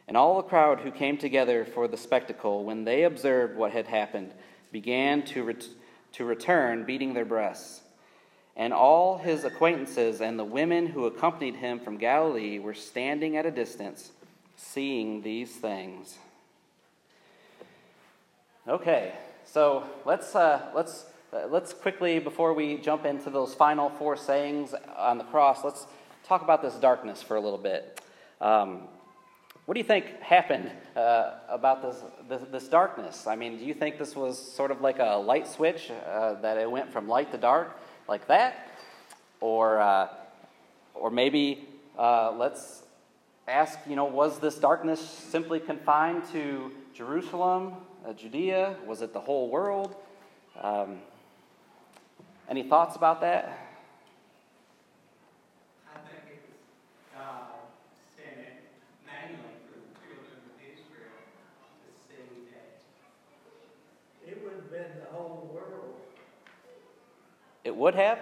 And 0.08 0.16
all 0.16 0.36
the 0.36 0.48
crowd 0.48 0.80
who 0.80 0.90
came 0.90 1.16
together 1.16 1.64
for 1.64 1.86
the 1.88 1.96
spectacle, 1.96 2.64
when 2.64 2.84
they 2.84 3.04
observed 3.04 3.56
what 3.56 3.72
had 3.72 3.86
happened, 3.86 4.32
began 4.72 5.22
to, 5.26 5.44
ret- 5.44 5.68
to 6.12 6.24
return, 6.24 6.84
beating 6.84 7.14
their 7.14 7.24
breasts. 7.24 7.82
And 8.56 8.72
all 8.72 9.18
his 9.18 9.44
acquaintances 9.44 10.20
and 10.20 10.38
the 10.38 10.44
women 10.44 10.86
who 10.86 11.06
accompanied 11.06 11.56
him 11.56 11.80
from 11.80 11.96
Galilee 11.96 12.58
were 12.58 12.74
standing 12.74 13.36
at 13.36 13.46
a 13.46 13.50
distance, 13.50 14.10
seeing 14.56 15.22
these 15.22 15.54
things. 15.56 16.18
Okay, 18.68 19.12
so 19.44 19.84
let's, 20.04 20.36
uh, 20.36 20.70
let's, 20.74 21.06
uh, 21.32 21.46
let's 21.48 21.72
quickly, 21.72 22.18
before 22.18 22.52
we 22.52 22.76
jump 22.76 23.06
into 23.06 23.30
those 23.30 23.54
final 23.54 23.88
four 23.88 24.16
sayings 24.16 24.74
on 24.96 25.18
the 25.18 25.24
cross, 25.24 25.64
let's 25.64 25.86
talk 26.24 26.42
about 26.42 26.60
this 26.62 26.74
darkness 26.74 27.22
for 27.22 27.36
a 27.36 27.40
little 27.40 27.58
bit. 27.58 28.00
Um, 28.40 28.82
what 29.64 29.74
do 29.74 29.78
you 29.78 29.86
think 29.86 30.20
happened 30.20 30.70
uh, 30.96 31.34
about 31.48 31.82
this, 31.82 32.02
this, 32.28 32.42
this, 32.50 32.68
darkness? 32.68 33.28
I 33.28 33.36
mean, 33.36 33.58
do 33.58 33.64
you 33.64 33.74
think 33.74 33.96
this 33.96 34.16
was 34.16 34.36
sort 34.36 34.72
of 34.72 34.80
like 34.80 34.98
a 34.98 35.16
light 35.16 35.46
switch, 35.46 35.90
uh, 35.90 36.34
that 36.40 36.58
it 36.58 36.68
went 36.68 36.92
from 36.92 37.06
light 37.06 37.30
to 37.30 37.38
dark 37.38 37.78
like 38.08 38.26
that? 38.26 38.68
Or, 39.40 39.80
uh, 39.80 40.08
or 40.94 41.10
maybe 41.10 41.68
uh, 41.96 42.32
let's 42.32 42.82
ask, 43.46 43.78
you 43.88 43.94
know, 43.94 44.04
was 44.04 44.40
this 44.40 44.56
darkness 44.56 45.00
simply 45.00 45.60
confined 45.60 46.24
to 46.32 46.72
Jerusalem, 46.92 47.74
uh, 48.06 48.12
Judea? 48.14 48.76
Was 48.84 49.00
it 49.00 49.12
the 49.12 49.20
whole 49.20 49.48
world? 49.48 49.94
Um, 50.60 50.98
any 52.48 52.64
thoughts 52.64 52.96
about 52.96 53.20
that? 53.20 53.71
Would 67.82 67.96
have? 67.96 68.18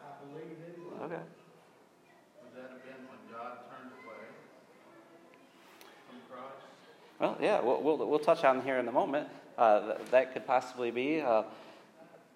I 0.00 0.26
believe 0.26 0.56
it 0.66 0.78
would. 0.78 1.04
Okay. 1.04 1.22
Would 2.40 2.54
that 2.56 2.70
have 2.70 2.82
been 2.82 3.04
when 3.06 3.18
God 3.30 3.58
turned 3.68 3.92
away 4.02 4.24
from 6.08 6.16
Christ? 6.30 6.54
Well, 7.20 7.36
yeah, 7.38 7.60
we'll, 7.60 7.82
we'll, 7.82 8.08
we'll 8.08 8.18
touch 8.18 8.44
on 8.44 8.62
here 8.62 8.78
in 8.78 8.88
a 8.88 8.92
moment. 8.92 9.28
Uh, 9.58 9.96
th- 9.96 10.10
that 10.10 10.32
could 10.32 10.46
possibly 10.46 10.90
be. 10.90 11.20
Uh, 11.20 11.42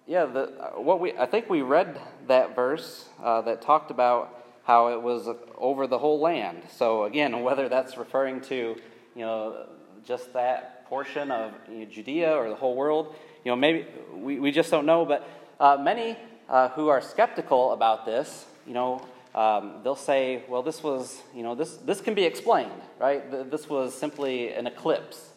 yeah, 0.05 0.25
the, 0.25 0.41
uh, 0.41 0.79
what 0.79 0.99
we 0.99 1.17
I 1.17 1.25
think 1.25 1.49
we 1.49 1.63
read 1.63 1.99
that 2.27 2.55
verse 2.55 3.09
uh, 3.23 3.41
that 3.41 3.63
talked 3.63 3.89
about 3.89 4.43
how 4.63 4.89
it 4.89 5.01
was 5.01 5.27
over 5.57 5.87
the 5.87 5.97
whole 5.97 6.19
land. 6.19 6.61
So 6.69 7.05
again, 7.05 7.41
whether 7.41 7.67
that's 7.67 7.97
referring 7.97 8.41
to 8.41 8.75
you 9.15 9.21
know 9.25 9.65
just 10.05 10.33
that 10.33 10.85
portion 10.85 11.31
of 11.31 11.51
you 11.67 11.79
know, 11.79 11.85
Judea 11.85 12.31
or 12.31 12.47
the 12.47 12.55
whole 12.55 12.75
world, 12.75 13.15
you 13.43 13.51
know 13.51 13.55
maybe 13.55 13.87
we, 14.13 14.39
we 14.39 14.51
just 14.51 14.69
don't 14.69 14.85
know. 14.85 15.03
But 15.03 15.27
uh, 15.59 15.77
many 15.81 16.15
uh, 16.49 16.69
who 16.69 16.87
are 16.89 16.99
skeptical 16.99 17.71
about 17.71 18.05
this, 18.05 18.45
you 18.67 18.73
know, 18.73 19.05
um, 19.35 19.75
they'll 19.83 19.95
say, 19.95 20.43
well, 20.49 20.63
this 20.63 20.83
was 20.83 21.21
you 21.35 21.43
know 21.43 21.55
this 21.55 21.75
this 21.77 22.01
can 22.01 22.15
be 22.15 22.25
explained, 22.25 22.81
right? 22.99 23.49
This 23.49 23.69
was 23.69 23.93
simply 23.93 24.51
an 24.53 24.67
eclipse, 24.67 25.29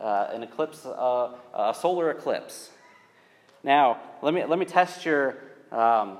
uh, 0.00 0.28
an 0.32 0.42
eclipse, 0.42 0.86
uh, 0.86 1.32
a 1.54 1.74
solar 1.74 2.10
eclipse. 2.10 2.70
Now, 3.66 3.98
let 4.22 4.32
me, 4.32 4.44
let 4.44 4.60
me 4.60 4.64
test 4.64 5.04
your, 5.04 5.38
um, 5.72 6.18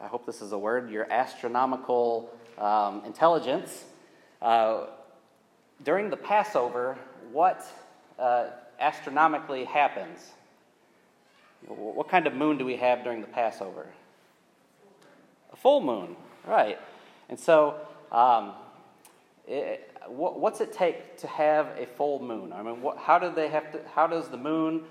I 0.00 0.06
hope 0.06 0.24
this 0.24 0.40
is 0.40 0.52
a 0.52 0.58
word, 0.58 0.90
your 0.90 1.06
astronomical 1.12 2.34
um, 2.56 3.02
intelligence. 3.04 3.84
Uh, 4.40 4.86
during 5.82 6.08
the 6.08 6.16
Passover, 6.16 6.96
what 7.32 7.66
uh, 8.18 8.46
astronomically 8.80 9.64
happens? 9.64 10.30
What 11.66 12.08
kind 12.08 12.26
of 12.26 12.34
moon 12.34 12.58
do 12.58 12.64
we 12.64 12.76
have 12.76 13.04
during 13.04 13.20
the 13.20 13.26
Passover? 13.26 13.86
A 15.52 15.56
full 15.56 15.80
moon, 15.80 16.16
right. 16.46 16.78
And 17.28 17.38
so, 17.38 17.76
um, 18.12 18.52
it, 19.48 19.90
what, 20.06 20.38
what's 20.38 20.60
it 20.60 20.72
take 20.72 21.16
to 21.18 21.26
have 21.26 21.68
a 21.78 21.86
full 21.86 22.22
moon? 22.22 22.52
I 22.52 22.62
mean, 22.62 22.82
what, 22.82 22.98
how 22.98 23.18
do 23.18 23.32
they 23.34 23.48
have 23.48 23.72
to? 23.72 23.80
How 23.94 24.06
does 24.06 24.28
the 24.28 24.36
moon 24.36 24.84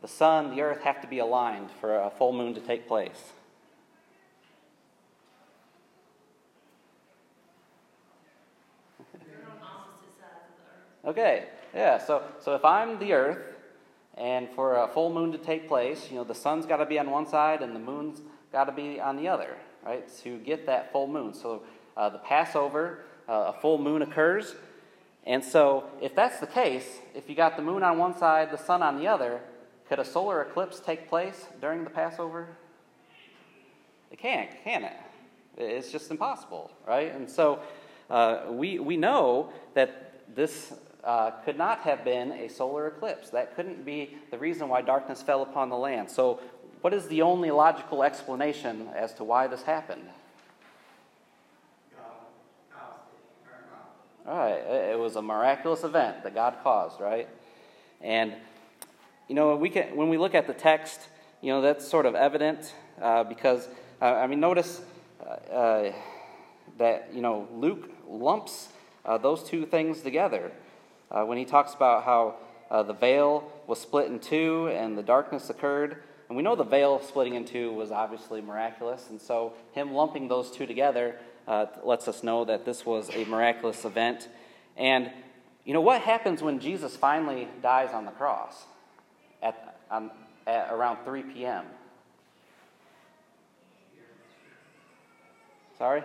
the 0.00 0.08
sun, 0.08 0.54
the 0.54 0.62
earth 0.62 0.82
have 0.82 1.00
to 1.00 1.08
be 1.08 1.18
aligned 1.18 1.70
for 1.80 1.98
a 1.98 2.10
full 2.10 2.32
moon 2.32 2.54
to 2.54 2.60
take 2.60 2.86
place. 2.86 3.32
Okay, 11.04 11.46
yeah, 11.74 11.96
so, 11.96 12.22
so 12.38 12.54
if 12.54 12.64
I'm 12.64 12.98
the 12.98 13.14
earth, 13.14 13.47
and 14.18 14.48
for 14.50 14.76
a 14.76 14.88
full 14.88 15.10
moon 15.10 15.30
to 15.32 15.38
take 15.38 15.68
place, 15.68 16.08
you 16.10 16.16
know, 16.16 16.24
the 16.24 16.34
sun's 16.34 16.66
got 16.66 16.78
to 16.78 16.86
be 16.86 16.98
on 16.98 17.10
one 17.10 17.26
side 17.26 17.62
and 17.62 17.74
the 17.74 17.80
moon's 17.80 18.20
got 18.52 18.64
to 18.64 18.72
be 18.72 19.00
on 19.00 19.16
the 19.16 19.28
other, 19.28 19.56
right, 19.86 20.04
to 20.24 20.38
get 20.38 20.66
that 20.66 20.90
full 20.90 21.06
moon. 21.06 21.32
So 21.32 21.62
uh, 21.96 22.08
the 22.08 22.18
Passover, 22.18 23.04
uh, 23.28 23.52
a 23.56 23.60
full 23.60 23.78
moon 23.78 24.02
occurs. 24.02 24.56
And 25.24 25.44
so 25.44 25.84
if 26.02 26.16
that's 26.16 26.40
the 26.40 26.48
case, 26.48 26.98
if 27.14 27.28
you 27.28 27.36
got 27.36 27.56
the 27.56 27.62
moon 27.62 27.84
on 27.84 27.96
one 27.96 28.16
side, 28.16 28.50
the 28.50 28.58
sun 28.58 28.82
on 28.82 28.98
the 28.98 29.06
other, 29.06 29.40
could 29.88 30.00
a 30.00 30.04
solar 30.04 30.42
eclipse 30.42 30.80
take 30.80 31.08
place 31.08 31.46
during 31.60 31.84
the 31.84 31.90
Passover? 31.90 32.48
It 34.10 34.18
can't, 34.18 34.50
can 34.64 34.84
it? 34.84 34.96
It's 35.56 35.92
just 35.92 36.10
impossible, 36.10 36.72
right? 36.86 37.14
And 37.14 37.30
so 37.30 37.60
uh, 38.10 38.46
we, 38.50 38.80
we 38.80 38.96
know 38.96 39.52
that 39.74 40.34
this 40.34 40.72
uh, 41.08 41.30
could 41.42 41.56
not 41.56 41.80
have 41.80 42.04
been 42.04 42.32
a 42.32 42.48
solar 42.48 42.86
eclipse. 42.86 43.30
That 43.30 43.56
couldn't 43.56 43.82
be 43.82 44.18
the 44.30 44.36
reason 44.36 44.68
why 44.68 44.82
darkness 44.82 45.22
fell 45.22 45.42
upon 45.42 45.70
the 45.70 45.76
land. 45.76 46.10
So, 46.10 46.38
what 46.82 46.92
is 46.92 47.08
the 47.08 47.22
only 47.22 47.50
logical 47.50 48.02
explanation 48.02 48.88
as 48.94 49.14
to 49.14 49.24
why 49.24 49.46
this 49.46 49.62
happened? 49.62 50.04
All 54.26 54.36
right, 54.36 54.58
it 54.58 54.98
was 54.98 55.16
a 55.16 55.22
miraculous 55.22 55.82
event 55.82 56.22
that 56.24 56.34
God 56.34 56.58
caused, 56.62 57.00
right? 57.00 57.26
And 58.02 58.34
you 59.28 59.34
know, 59.34 59.56
we 59.56 59.70
can, 59.70 59.96
when 59.96 60.10
we 60.10 60.18
look 60.18 60.34
at 60.34 60.46
the 60.46 60.52
text, 60.52 61.08
you 61.40 61.50
know, 61.50 61.62
that's 61.62 61.88
sort 61.88 62.04
of 62.04 62.16
evident 62.16 62.74
uh, 63.00 63.24
because, 63.24 63.66
uh, 64.02 64.04
I 64.04 64.26
mean, 64.26 64.40
notice 64.40 64.82
uh, 65.22 65.52
uh 65.52 65.92
that, 66.76 67.08
you 67.14 67.22
know, 67.22 67.48
Luke 67.54 67.90
lumps 68.06 68.68
uh, 69.06 69.16
those 69.16 69.42
two 69.42 69.64
things 69.64 70.02
together. 70.02 70.52
Uh, 71.10 71.24
when 71.24 71.38
he 71.38 71.44
talks 71.44 71.74
about 71.74 72.04
how 72.04 72.36
the 72.84 72.92
veil 72.92 73.50
was 73.66 73.80
split 73.80 74.06
in 74.06 74.18
two 74.18 74.68
and 74.68 74.96
the 74.96 75.02
darkness 75.02 75.50
occurred, 75.50 76.02
and 76.28 76.36
we 76.36 76.42
know 76.42 76.54
the 76.54 76.64
veil 76.64 77.00
splitting 77.00 77.34
in 77.34 77.44
two 77.44 77.72
was 77.72 77.90
obviously 77.90 78.40
miraculous, 78.40 79.08
and 79.08 79.20
so 79.20 79.54
him 79.72 79.92
lumping 79.94 80.28
those 80.28 80.50
two 80.50 80.66
together 80.66 81.16
lets 81.82 82.08
us 82.08 82.22
know 82.22 82.44
that 82.44 82.64
this 82.64 82.84
was 82.84 83.08
a 83.14 83.24
miraculous 83.24 83.84
event. 83.84 84.28
And, 84.76 85.10
you 85.64 85.72
know, 85.72 85.80
what 85.80 86.02
happens 86.02 86.42
when 86.42 86.60
Jesus 86.60 86.94
finally 86.96 87.48
dies 87.62 87.94
on 87.94 88.04
the 88.04 88.10
cross? 88.12 88.66
at, 89.42 89.78
um, 89.90 90.10
at 90.46 90.72
around 90.72 91.04
3 91.04 91.22
p.m. 91.22 91.64
Sorry? 95.76 96.02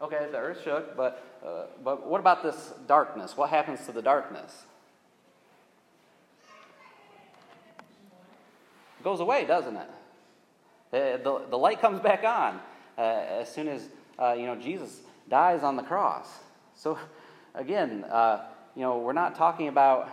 Okay, 0.00 0.28
the 0.30 0.38
earth 0.38 0.62
shook, 0.62 0.96
but, 0.96 1.22
uh, 1.44 1.64
but 1.82 2.06
what 2.06 2.20
about 2.20 2.42
this 2.42 2.72
darkness? 2.86 3.36
What 3.36 3.50
happens 3.50 3.84
to 3.86 3.92
the 3.92 4.02
darkness? 4.02 4.62
It 9.00 9.04
goes 9.04 9.20
away, 9.20 9.44
doesn't 9.44 9.76
it? 9.76 9.88
The, 10.90 11.20
the, 11.22 11.50
the 11.50 11.58
light 11.58 11.80
comes 11.80 12.00
back 12.00 12.24
on 12.24 12.60
uh, 12.96 13.00
as 13.00 13.52
soon 13.52 13.68
as 13.68 13.88
uh, 14.18 14.32
you 14.32 14.46
know 14.46 14.56
Jesus 14.56 15.00
dies 15.28 15.62
on 15.62 15.76
the 15.76 15.82
cross. 15.82 16.28
So 16.74 16.98
again, 17.54 18.04
uh, 18.04 18.46
you 18.74 18.82
know, 18.82 18.98
we're 18.98 19.12
not 19.12 19.34
talking 19.34 19.68
about 19.68 20.10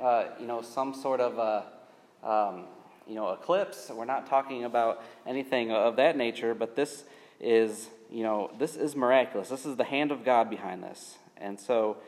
uh, 0.00 0.26
you 0.38 0.46
know, 0.46 0.62
some 0.62 0.94
sort 0.94 1.20
of 1.20 1.38
a, 1.38 2.28
um, 2.28 2.64
you 3.06 3.14
know, 3.14 3.30
eclipse. 3.30 3.90
We're 3.92 4.04
not 4.04 4.28
talking 4.28 4.64
about 4.64 5.02
anything 5.26 5.72
of 5.72 5.96
that 5.96 6.16
nature, 6.16 6.54
but 6.54 6.76
this 6.76 7.04
is, 7.40 7.88
you 8.10 8.22
know, 8.22 8.50
this 8.58 8.76
is 8.76 8.96
miraculous. 8.96 9.48
This 9.48 9.66
is 9.66 9.76
the 9.76 9.84
hand 9.84 10.10
of 10.12 10.24
God 10.24 10.48
behind 10.50 10.82
this. 10.82 11.16
And 11.36 11.58
so, 11.58 11.98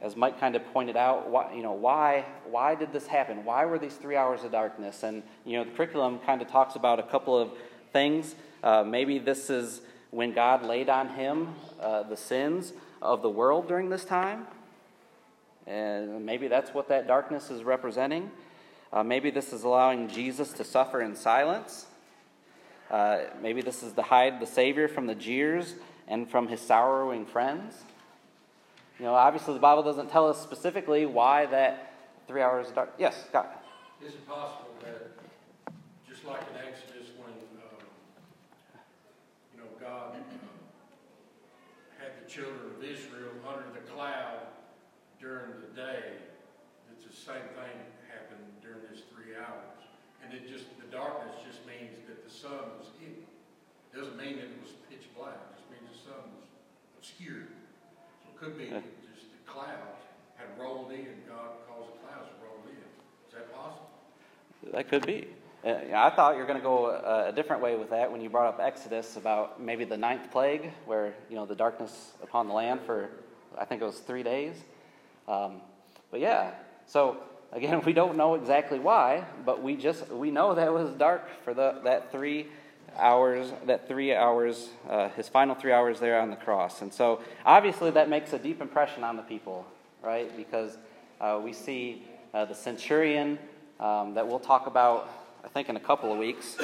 as 0.00 0.16
Mike 0.16 0.38
kind 0.40 0.56
of 0.56 0.64
pointed 0.72 0.96
out, 0.96 1.30
why, 1.30 1.54
you 1.54 1.62
know, 1.62 1.72
why, 1.72 2.24
why 2.50 2.74
did 2.74 2.92
this 2.92 3.06
happen? 3.06 3.44
Why 3.44 3.64
were 3.64 3.78
these 3.78 3.94
three 3.94 4.16
hours 4.16 4.44
of 4.44 4.52
darkness? 4.52 5.02
And, 5.02 5.22
you 5.44 5.58
know, 5.58 5.64
the 5.64 5.70
curriculum 5.70 6.18
kind 6.20 6.42
of 6.42 6.48
talks 6.48 6.76
about 6.76 6.98
a 6.98 7.02
couple 7.04 7.38
of 7.38 7.50
things. 7.92 8.34
Uh, 8.62 8.84
maybe 8.84 9.18
this 9.18 9.50
is 9.50 9.80
when 10.10 10.32
God 10.32 10.64
laid 10.64 10.88
on 10.88 11.10
him 11.10 11.54
uh, 11.80 12.02
the 12.02 12.16
sins 12.16 12.72
of 13.00 13.22
the 13.22 13.30
world 13.30 13.68
during 13.68 13.90
this 13.90 14.04
time. 14.04 14.46
And 15.66 16.26
maybe 16.26 16.48
that's 16.48 16.74
what 16.74 16.88
that 16.88 17.06
darkness 17.06 17.50
is 17.50 17.62
representing. 17.62 18.30
Uh, 18.92 19.02
maybe 19.02 19.30
this 19.30 19.52
is 19.52 19.62
allowing 19.62 20.08
Jesus 20.08 20.52
to 20.54 20.64
suffer 20.64 21.00
in 21.00 21.16
silence. 21.16 21.86
Uh, 22.92 23.24
maybe 23.40 23.62
this 23.62 23.82
is 23.82 23.94
to 23.94 24.02
hide 24.02 24.38
the 24.38 24.46
Savior 24.46 24.86
from 24.86 25.06
the 25.06 25.14
jeers 25.14 25.74
and 26.06 26.30
from 26.30 26.46
his 26.46 26.60
sorrowing 26.60 27.24
friends. 27.24 27.74
You 28.98 29.06
know, 29.06 29.14
obviously 29.14 29.54
the 29.54 29.60
Bible 29.60 29.82
doesn't 29.82 30.10
tell 30.10 30.28
us 30.28 30.38
specifically 30.40 31.06
why 31.06 31.46
that 31.46 31.94
three 32.28 32.42
hours 32.42 32.68
of 32.68 32.74
dark. 32.74 32.92
Yes, 32.98 33.16
Scott. 33.28 33.64
Is 34.04 34.12
it 34.12 34.28
possible 34.28 34.74
that, 34.84 35.10
just 36.06 36.26
like 36.26 36.42
in 36.52 36.68
Exodus, 36.68 37.08
when 37.16 37.32
uh, 37.56 37.82
you 39.54 39.60
know 39.60 39.68
God 39.80 40.16
had 41.98 42.10
the 42.22 42.30
children 42.30 42.76
of 42.76 42.84
Israel 42.84 43.32
under 43.48 43.72
the 43.72 43.90
cloud 43.90 44.40
during 45.18 45.52
the 45.62 45.80
day, 45.80 46.12
that 46.88 47.10
the 47.10 47.16
same 47.16 47.48
thing 47.56 47.74
happened 48.12 48.44
during 48.60 48.82
this 48.90 49.00
three 49.14 49.34
hours. 49.34 49.81
And 50.22 50.32
it 50.32 50.48
just, 50.48 50.66
the 50.78 50.88
darkness 50.90 51.34
just 51.44 51.66
means 51.66 51.98
that 52.08 52.24
the 52.24 52.32
sun 52.32 52.78
was 52.78 52.88
hidden. 52.98 53.26
Doesn't 53.94 54.16
mean 54.16 54.36
that 54.36 54.48
it 54.48 54.60
was 54.62 54.72
pitch 54.88 55.10
black, 55.16 55.36
it 55.36 55.60
just 55.60 55.68
means 55.68 55.86
the 55.90 56.00
sun 56.10 56.22
was 56.32 56.48
obscured. 56.98 57.52
So 58.24 58.32
it 58.32 58.36
could 58.40 58.56
be 58.56 58.70
just 58.70 59.28
the 59.34 59.42
clouds 59.44 60.00
had 60.36 60.48
rolled 60.58 60.90
in, 60.92 61.06
God 61.28 61.60
caused 61.68 61.92
the 61.92 61.98
clouds 62.06 62.28
to 62.30 62.36
roll 62.40 62.62
in. 62.66 62.80
Is 63.28 63.34
that 63.34 63.52
possible? 63.52 63.90
That 64.72 64.88
could 64.88 65.06
be. 65.06 65.28
Uh, 65.64 65.94
I 65.94 66.10
thought 66.10 66.34
you 66.34 66.40
were 66.40 66.46
going 66.46 66.58
to 66.58 66.62
go 66.62 66.86
a, 66.86 67.28
a, 67.28 67.32
different 67.32 67.62
way 67.62 67.76
with 67.76 67.90
that 67.90 68.10
when 68.10 68.20
you 68.20 68.28
brought 68.28 68.48
up 68.48 68.58
Exodus 68.60 69.16
about 69.16 69.62
maybe 69.62 69.84
the 69.84 69.96
ninth 69.96 70.28
plague, 70.32 70.72
where 70.86 71.14
you 71.30 71.36
know 71.36 71.46
the 71.46 71.54
darkness 71.54 72.12
upon 72.20 72.48
the 72.48 72.54
land 72.54 72.80
for 72.84 73.10
I 73.56 73.64
think 73.64 73.80
it 73.80 73.84
was 73.84 73.98
three 73.98 74.24
days. 74.24 74.56
Um, 75.28 75.60
but 76.10 76.18
yeah, 76.18 76.52
so 76.86 77.18
again, 77.52 77.82
we 77.84 77.92
don't 77.92 78.16
know 78.16 78.34
exactly 78.34 78.78
why, 78.78 79.24
but 79.44 79.62
we 79.62 79.76
just 79.76 80.08
we 80.08 80.30
know 80.30 80.54
that 80.54 80.68
it 80.68 80.72
was 80.72 80.90
dark 80.94 81.28
for 81.44 81.54
the, 81.54 81.80
that 81.84 82.10
three 82.10 82.48
hours, 82.98 83.52
that 83.66 83.88
three 83.88 84.14
hours, 84.14 84.68
uh, 84.88 85.08
his 85.10 85.28
final 85.28 85.54
three 85.54 85.72
hours 85.72 86.00
there 86.00 86.20
on 86.20 86.30
the 86.30 86.36
cross. 86.36 86.82
And 86.82 86.92
so 86.92 87.22
obviously 87.44 87.90
that 87.92 88.08
makes 88.08 88.32
a 88.32 88.38
deep 88.38 88.60
impression 88.60 89.04
on 89.04 89.16
the 89.16 89.22
people, 89.22 89.66
right? 90.02 90.34
Because 90.36 90.76
uh, 91.20 91.40
we 91.42 91.52
see 91.52 92.02
uh, 92.34 92.44
the 92.44 92.54
centurion 92.54 93.38
um, 93.80 94.14
that 94.14 94.26
we'll 94.26 94.40
talk 94.40 94.66
about 94.66 95.08
I 95.44 95.48
think, 95.48 95.68
in 95.68 95.76
a 95.76 95.80
couple 95.80 96.12
of 96.12 96.18
weeks. 96.18 96.56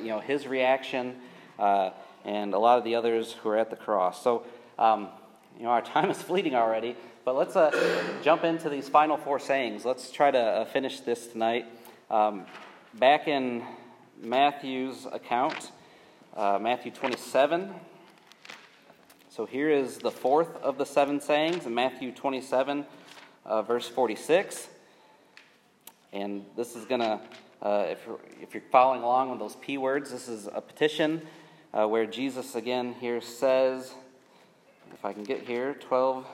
You 0.00 0.08
know, 0.08 0.20
his 0.20 0.46
reaction 0.46 1.16
uh, 1.58 1.90
and 2.24 2.54
a 2.54 2.58
lot 2.58 2.78
of 2.78 2.84
the 2.84 2.94
others 2.94 3.32
who 3.32 3.48
are 3.48 3.56
at 3.56 3.70
the 3.70 3.76
cross. 3.76 4.22
So, 4.22 4.44
um, 4.78 5.08
you 5.56 5.64
know, 5.64 5.70
our 5.70 5.82
time 5.94 6.10
is 6.10 6.20
fleeting 6.20 6.54
already, 6.54 6.96
but 7.24 7.36
let's 7.36 7.56
uh, 7.56 7.70
jump 8.22 8.44
into 8.44 8.68
these 8.68 8.88
final 8.88 9.16
four 9.16 9.38
sayings. 9.38 9.84
Let's 9.84 10.10
try 10.10 10.30
to 10.30 10.38
uh, 10.38 10.64
finish 10.64 11.00
this 11.00 11.26
tonight. 11.26 11.66
Um, 12.10 12.46
back 12.94 13.28
in 13.28 13.62
Matthew's 14.20 15.06
account, 15.06 15.70
uh, 16.36 16.58
Matthew 16.60 16.90
27. 16.90 17.74
So 19.28 19.46
here 19.46 19.70
is 19.70 19.98
the 19.98 20.10
fourth 20.10 20.56
of 20.62 20.78
the 20.78 20.84
seven 20.84 21.20
sayings 21.20 21.64
in 21.64 21.74
Matthew 21.74 22.12
27, 22.12 22.84
uh, 23.46 23.62
verse 23.62 23.88
46. 23.88 24.68
And 26.12 26.44
this 26.56 26.76
is 26.76 26.84
going 26.84 27.00
to, 27.00 27.20
uh, 27.62 27.86
if, 27.88 28.04
you're, 28.06 28.20
if 28.42 28.52
you're 28.52 28.62
following 28.70 29.02
along 29.02 29.30
with 29.30 29.38
those 29.38 29.56
P 29.56 29.78
words, 29.78 30.10
this 30.10 30.28
is 30.28 30.48
a 30.52 30.60
petition 30.60 31.22
uh, 31.72 31.88
where 31.88 32.04
Jesus 32.04 32.54
again 32.54 32.94
here 33.00 33.20
says, 33.20 33.94
if 35.02 35.06
I 35.06 35.12
can 35.12 35.24
get 35.24 35.40
here, 35.40 35.74
12, 35.80 36.24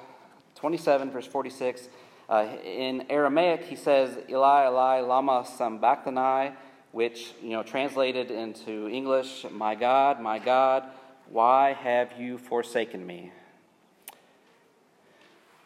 27, 0.54 1.10
verse 1.10 1.26
46. 1.26 1.88
Uh, 2.28 2.48
in 2.62 3.06
Aramaic, 3.08 3.64
he 3.64 3.74
says, 3.74 4.18
Eli, 4.28 4.66
Eli, 4.66 5.00
lama 5.00 5.46
sabachthani, 5.56 6.54
which, 6.92 7.32
you 7.42 7.52
know, 7.52 7.62
translated 7.62 8.30
into 8.30 8.86
English, 8.90 9.46
my 9.50 9.74
God, 9.74 10.20
my 10.20 10.38
God, 10.38 10.84
why 11.30 11.72
have 11.72 12.12
you 12.20 12.36
forsaken 12.36 13.06
me? 13.06 13.32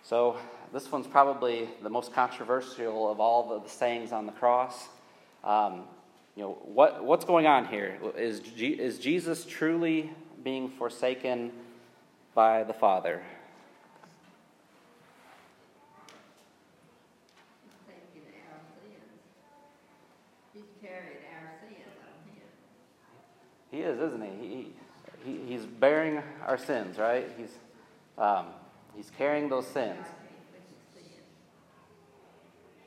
So, 0.04 0.36
this 0.72 0.92
one's 0.92 1.08
probably 1.08 1.68
the 1.82 1.90
most 1.90 2.12
controversial 2.12 3.10
of 3.10 3.18
all 3.18 3.58
the, 3.64 3.68
sayings 3.68 4.12
on 4.12 4.26
the 4.26 4.32
cross. 4.32 4.86
Um, 5.42 5.86
you 6.36 6.44
know, 6.44 6.52
what, 6.62 7.04
what's 7.04 7.24
going 7.24 7.48
on 7.48 7.66
here? 7.66 7.98
Is, 8.16 8.38
G, 8.38 8.68
is 8.68 9.00
Jesus 9.00 9.44
truly 9.44 10.12
being 10.44 10.68
forsaken 10.68 11.50
by 12.34 12.64
the 12.64 12.72
Father? 12.72 13.22
He 23.70 23.80
is, 23.80 23.98
isn't 23.98 24.22
he? 24.22 24.46
he, 24.46 24.72
he 25.24 25.38
he's 25.46 25.64
bearing 25.64 26.22
our 26.46 26.58
sins, 26.58 26.98
right? 26.98 27.26
He's, 27.38 27.56
um, 28.18 28.48
he's 28.94 29.10
carrying 29.16 29.48
those 29.48 29.66
sins. 29.66 30.04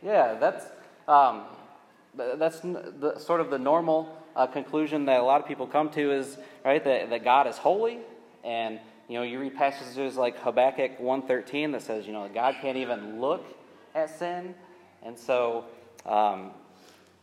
Yeah, 0.04 0.36
that's 0.36 0.64
um, 1.08 1.46
that's 2.14 2.60
the, 2.60 3.16
sort 3.18 3.42
of 3.42 3.50
the 3.50 3.58
normal 3.58 4.16
uh, 4.36 4.46
conclusion 4.46 5.06
that 5.06 5.20
a 5.20 5.24
lot 5.24 5.42
of 5.42 5.48
people 5.48 5.66
come 5.66 5.90
to 5.92 6.12
is 6.12 6.38
right 6.64 6.84
that, 6.84 7.10
that 7.10 7.24
God 7.24 7.48
is 7.48 7.58
holy, 7.58 7.98
and 8.44 8.80
you 9.08 9.16
know 9.16 9.24
you 9.24 9.40
read 9.40 9.56
passages 9.56 10.18
like 10.18 10.38
Habakkuk 10.40 11.00
1:13 11.00 11.72
that 11.74 11.82
says 11.82 12.08
you 12.08 12.14
know 12.14 12.30
God 12.34 12.56
can't 12.62 12.78
even 12.78 13.22
look 13.22 13.46
at 13.94 14.10
sin, 14.10 14.56
and 15.04 15.18
so 15.18 15.66
um, 16.06 16.52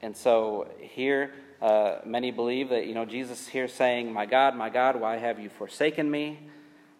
and 0.00 0.16
so 0.16 0.68
here 0.78 1.32
uh, 1.60 1.98
many 2.04 2.30
believe 2.30 2.68
that 2.70 2.86
you 2.86 2.94
know 2.94 3.04
Jesus 3.04 3.48
here 3.48 3.68
saying, 3.68 4.12
"My 4.12 4.26
God, 4.26 4.56
my 4.56 4.70
God, 4.70 5.00
why 5.00 5.16
have 5.16 5.38
you 5.38 5.48
forsaken 5.48 6.10
me?" 6.10 6.38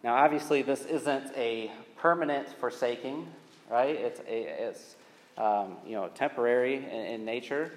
Now, 0.03 0.15
obviously, 0.15 0.61
this 0.61 0.85
isn't 0.85 1.31
a 1.37 1.71
permanent 1.95 2.49
forsaking, 2.59 3.25
right? 3.71 3.95
It's 3.95 4.19
a, 4.27 4.67
it's 4.67 4.95
um, 5.37 5.77
you 5.85 5.93
know, 5.93 6.09
temporary 6.13 6.75
in, 6.75 6.83
in 6.83 7.25
nature. 7.25 7.71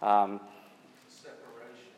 Um, 0.00 0.40
separation. 1.08 1.90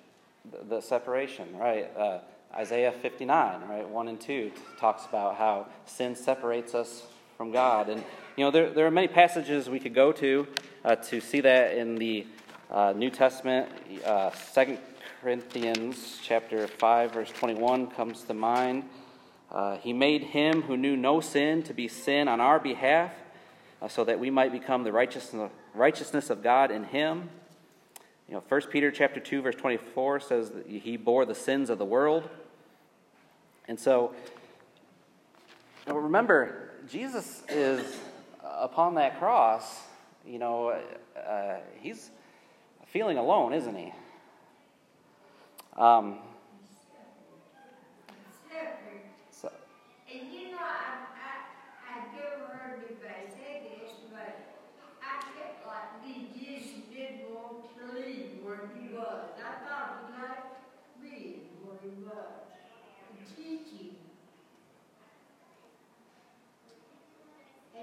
The, 0.50 0.76
the, 0.76 0.80
separation, 0.80 1.56
right? 1.58 1.94
Uh, 1.96 2.18
Isaiah 2.56 2.92
59, 2.92 3.62
right, 3.68 3.88
1 3.88 4.08
and 4.08 4.20
2, 4.20 4.52
talks 4.78 5.06
about 5.06 5.36
how 5.36 5.66
sin 5.86 6.14
separates 6.14 6.72
us 6.72 7.04
from 7.36 7.50
God. 7.50 7.88
And, 7.88 8.04
you 8.36 8.44
know, 8.44 8.52
there, 8.52 8.70
there 8.70 8.86
are 8.86 8.92
many 8.92 9.08
passages 9.08 9.68
we 9.68 9.80
could 9.80 9.94
go 9.94 10.12
to 10.12 10.46
uh, 10.84 10.94
to 10.96 11.20
see 11.20 11.40
that 11.40 11.76
in 11.76 11.96
the 11.96 12.24
uh, 12.70 12.92
New 12.96 13.10
Testament. 13.10 13.68
Uh, 14.04 14.30
2 14.54 14.78
Corinthians 15.20 16.20
chapter 16.22 16.68
5, 16.68 17.12
verse 17.12 17.30
21 17.30 17.88
comes 17.88 18.22
to 18.22 18.34
mind. 18.34 18.84
Uh, 19.50 19.76
he 19.78 19.92
made 19.92 20.22
him 20.22 20.62
who 20.62 20.76
knew 20.76 20.96
no 20.96 21.20
sin 21.20 21.60
to 21.64 21.74
be 21.74 21.88
sin 21.88 22.28
on 22.28 22.40
our 22.40 22.60
behalf 22.60 23.10
uh, 23.82 23.88
so 23.88 24.04
that 24.04 24.20
we 24.20 24.30
might 24.30 24.52
become 24.52 24.84
the 24.84 24.92
righteousness, 24.92 25.50
righteousness 25.74 26.30
of 26.30 26.40
God 26.40 26.70
in 26.70 26.84
him. 26.84 27.30
You 28.28 28.34
know, 28.34 28.44
1 28.48 28.62
Peter 28.70 28.92
chapter 28.92 29.18
2 29.18 29.42
verse 29.42 29.56
24 29.56 30.20
says 30.20 30.50
that 30.50 30.66
he 30.68 30.96
bore 30.96 31.26
the 31.26 31.34
sins 31.34 31.68
of 31.68 31.78
the 31.78 31.84
world. 31.84 32.28
And 33.68 33.78
so 33.80 34.14
remember 35.86 36.70
Jesus 36.88 37.42
is 37.48 37.98
upon 38.42 38.94
that 38.96 39.18
cross, 39.18 39.82
you 40.26 40.38
know, 40.38 40.78
uh, 41.16 41.56
he's 41.80 42.10
feeling 42.86 43.16
alone, 43.16 43.52
isn't 43.52 43.74
he? 43.74 43.92
Um, 45.76 46.18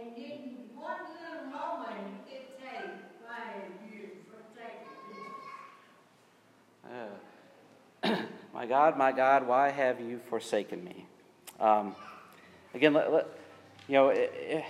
And 0.01 0.17
in 0.17 0.71
one 0.73 1.03
little 1.13 1.51
moment, 1.51 2.25
it 2.27 2.57
takes 2.57 3.05
five 3.21 3.69
years 3.85 4.17
forsaken 4.25 4.91
my 8.61 8.67
God, 8.67 8.95
my 8.95 9.11
God, 9.11 9.47
why 9.47 9.71
have 9.71 9.99
you 9.99 10.19
forsaken 10.29 10.83
me? 10.83 11.07
Um, 11.59 11.95
again, 12.75 12.93
let, 12.93 13.11
let, 13.11 13.27
you 13.87 13.95
know, 13.95 14.09
it, 14.09 14.31
it, 14.35 14.63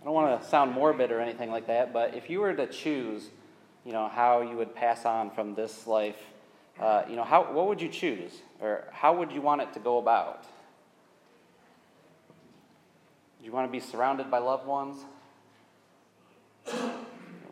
I 0.00 0.04
don't 0.06 0.14
want 0.14 0.40
to 0.40 0.48
sound 0.48 0.72
morbid 0.72 1.12
or 1.12 1.20
anything 1.20 1.50
like 1.50 1.66
that, 1.66 1.92
but 1.92 2.14
if 2.14 2.30
you 2.30 2.40
were 2.40 2.54
to 2.54 2.66
choose, 2.66 3.28
you 3.84 3.92
know, 3.92 4.08
how 4.08 4.40
you 4.40 4.56
would 4.56 4.74
pass 4.74 5.04
on 5.04 5.30
from 5.30 5.54
this 5.54 5.86
life, 5.86 6.16
uh, 6.80 7.02
you 7.10 7.14
know, 7.14 7.22
how, 7.22 7.52
what 7.52 7.66
would 7.66 7.82
you 7.82 7.90
choose? 7.90 8.32
Or 8.58 8.84
how 8.90 9.14
would 9.18 9.32
you 9.32 9.42
want 9.42 9.60
it 9.60 9.74
to 9.74 9.80
go 9.80 9.98
about? 9.98 10.44
Do 13.38 13.44
you 13.44 13.52
want 13.52 13.68
to 13.68 13.70
be 13.70 13.80
surrounded 13.80 14.30
by 14.30 14.38
loved 14.38 14.66
ones? 14.66 14.96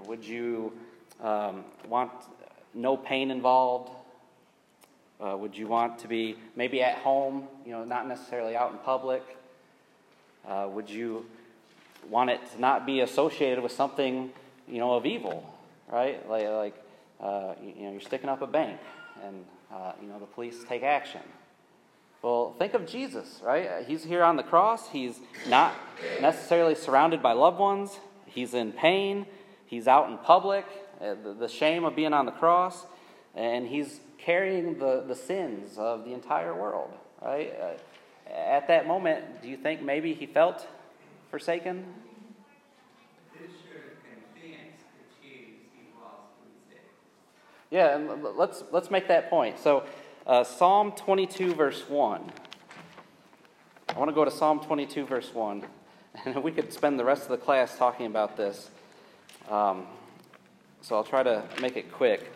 Would 0.07 0.25
you 0.25 0.73
um, 1.23 1.63
want 1.87 2.11
no 2.73 2.97
pain 2.97 3.31
involved? 3.31 3.91
Uh, 5.21 5.37
would 5.37 5.57
you 5.57 5.67
want 5.67 5.99
to 5.99 6.09
be 6.09 6.37
maybe 6.55 6.83
at 6.83 6.99
home, 6.99 7.49
you 7.67 7.73
know, 7.73 7.85
not 7.85 8.07
necessarily 8.07 8.57
out 8.57 8.71
in 8.71 8.79
public? 8.79 9.23
Uh, 10.47 10.69
would 10.71 10.89
you 10.89 11.27
want 12.09 12.31
it 12.31 12.41
to 12.53 12.61
not 12.61 12.87
be 12.87 13.01
associated 13.01 13.63
with 13.63 13.73
something, 13.73 14.31
you 14.69 14.79
know, 14.79 14.95
of 14.95 15.05
evil, 15.07 15.45
right? 15.91 16.29
Like, 16.29 16.49
like 16.49 16.85
uh, 17.21 17.55
you, 17.61 17.85
know, 17.85 17.93
you're 17.93 18.01
sticking 18.01 18.29
up 18.29 18.43
a 18.43 18.47
bank, 18.47 18.79
and 19.25 19.45
uh, 19.73 19.93
you 20.01 20.09
know 20.09 20.19
the 20.19 20.27
police 20.27 20.57
take 20.69 20.83
action. 20.85 21.21
Well, 22.23 22.55
think 22.59 22.75
of 22.75 22.87
Jesus, 22.87 23.41
right? 23.45 23.85
He's 23.87 24.05
here 24.05 24.25
on 24.25 24.37
the 24.37 24.43
cross. 24.43 24.89
He's 24.89 25.21
not 25.49 25.75
necessarily 26.21 26.75
surrounded 26.75 27.23
by 27.23 27.33
loved 27.33 27.59
ones. 27.59 27.99
He's 28.27 28.55
in 28.55 28.73
pain. 28.73 29.27
He's 29.67 29.87
out 29.87 30.09
in 30.11 30.19
public, 30.19 30.65
uh, 31.01 31.15
the 31.39 31.49
shame 31.49 31.85
of 31.85 31.95
being 31.95 32.15
on 32.15 32.25
the 32.25 32.33
cross, 32.33 32.87
and 33.35 33.67
he's 33.67 34.01
carrying 34.19 34.79
the, 34.79 35.05
the 35.07 35.15
sins 35.15 35.79
of 35.79 36.05
the 36.05 36.13
entire 36.13 36.55
world, 36.55 36.91
right? 37.23 37.55
Uh, 37.61 38.31
at 38.31 38.69
that 38.69 38.87
moment, 38.87 39.43
do 39.43 39.49
you 39.49 39.57
think 39.57 39.83
maybe 39.83 40.13
he 40.13 40.27
felt 40.27 40.67
forsaken? 41.31 41.87
Yeah, 47.71 47.97
and 47.97 48.23
let's 48.23 48.65
let's 48.73 48.91
make 48.91 49.09
that 49.09 49.29
point. 49.29 49.59
So 49.59 49.85
uh, 50.27 50.43
Psalm 50.43 50.93
22, 50.93 51.55
verse 51.55 51.87
1. 51.89 52.33
I 53.89 53.99
want 53.99 54.09
to 54.11 54.15
go 54.15 54.25
to 54.25 54.31
Psalm 54.31 54.61
22, 54.61 55.07
verse 55.07 55.35
1. 55.35 55.65
And 56.25 56.43
we 56.43 56.51
could 56.51 56.73
spend 56.73 56.99
the 56.99 57.05
rest 57.05 57.25
of 57.25 57.29
the 57.29 57.37
class 57.37 57.79
talking 57.79 58.07
about 58.07 58.37
this. 58.37 58.71
Um, 59.49 59.87
so 60.81 60.97
I'll 60.97 61.05
try 61.05 61.23
to 61.23 61.45
make 61.61 61.77
it 61.77 61.93
quick. 61.93 62.33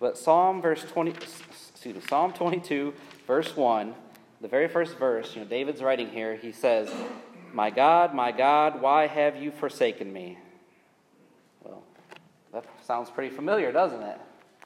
But 0.00 0.16
Psalm 0.16 0.62
verse 0.62 0.82
20, 0.82 1.10
excuse 1.10 1.94
me, 1.94 2.00
Psalm 2.08 2.32
22, 2.32 2.94
verse 3.26 3.54
1, 3.54 3.94
the 4.40 4.48
very 4.48 4.66
first 4.66 4.96
verse, 4.96 5.34
you 5.34 5.42
know, 5.42 5.46
David's 5.46 5.82
writing 5.82 6.08
here, 6.08 6.34
he 6.34 6.52
says, 6.52 6.90
My 7.52 7.68
God, 7.68 8.14
my 8.14 8.32
God, 8.32 8.80
why 8.80 9.06
have 9.06 9.36
you 9.36 9.50
forsaken 9.50 10.10
me? 10.10 10.38
Well, 11.62 11.82
that 12.54 12.64
sounds 12.82 13.10
pretty 13.10 13.34
familiar, 13.34 13.70
doesn't 13.70 14.02
it? 14.02 14.18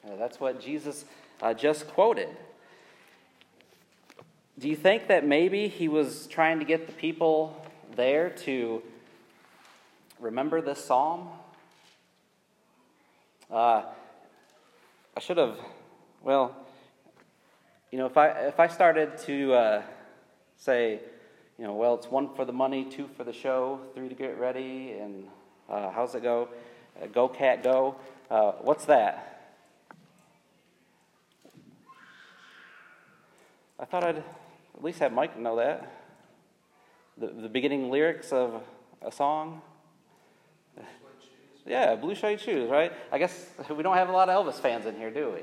Uh, 0.05 0.15
that's 0.17 0.39
what 0.39 0.61
Jesus 0.61 1.03
uh, 1.41 1.53
just 1.53 1.87
quoted. 1.89 2.29
Do 4.57 4.69
you 4.69 4.77
think 4.77 5.07
that 5.07 5.27
maybe 5.27 5.67
he 5.67 5.89
was 5.89 6.27
trying 6.27 6.59
to 6.59 6.65
get 6.65 6.87
the 6.87 6.93
people 6.93 7.61
there 7.97 8.29
to 8.29 8.81
remember 10.21 10.61
this 10.61 10.85
psalm? 10.85 11.27
Uh, 13.51 13.83
I 15.17 15.21
should 15.21 15.37
have, 15.37 15.57
well, 16.21 16.53
you 17.89 17.97
know, 17.97 18.05
if 18.05 18.17
I 18.17 18.27
if 18.27 18.59
I 18.59 18.67
started 18.67 19.17
to 19.19 19.53
uh, 19.53 19.81
say, 20.57 20.99
you 21.57 21.63
know, 21.63 21.73
well, 21.73 21.95
it's 21.95 22.07
one 22.07 22.35
for 22.35 22.43
the 22.43 22.51
money, 22.51 22.83
two 22.83 23.07
for 23.15 23.23
the 23.23 23.31
show, 23.31 23.79
three 23.93 24.09
to 24.09 24.15
get 24.15 24.37
ready, 24.37 24.91
and 24.99 25.23
uh, 25.69 25.89
how's 25.91 26.15
it 26.15 26.23
go? 26.23 26.49
Uh, 27.01 27.05
go 27.07 27.29
cat 27.29 27.63
go. 27.63 27.95
Uh, 28.29 28.51
what's 28.59 28.83
that? 28.85 29.53
I 33.79 33.85
thought 33.85 34.03
I'd 34.03 34.17
at 34.17 34.83
least 34.83 34.99
have 34.99 35.13
Mike 35.13 35.39
know 35.39 35.55
that. 35.55 35.93
The, 37.17 37.27
the 37.27 37.47
beginning 37.47 37.89
lyrics 37.89 38.33
of 38.33 38.61
a 39.01 39.13
song. 39.13 39.61
Yeah, 41.65 41.95
blue 41.95 42.13
suede 42.13 42.39
shoes, 42.39 42.69
right? 42.69 42.91
I 43.11 43.17
guess 43.17 43.49
we 43.69 43.81
don't 43.83 43.95
have 43.95 44.09
a 44.09 44.11
lot 44.11 44.29
of 44.29 44.45
Elvis 44.45 44.59
fans 44.59 44.85
in 44.85 44.95
here, 44.95 45.11
do 45.11 45.31
we? 45.31 45.41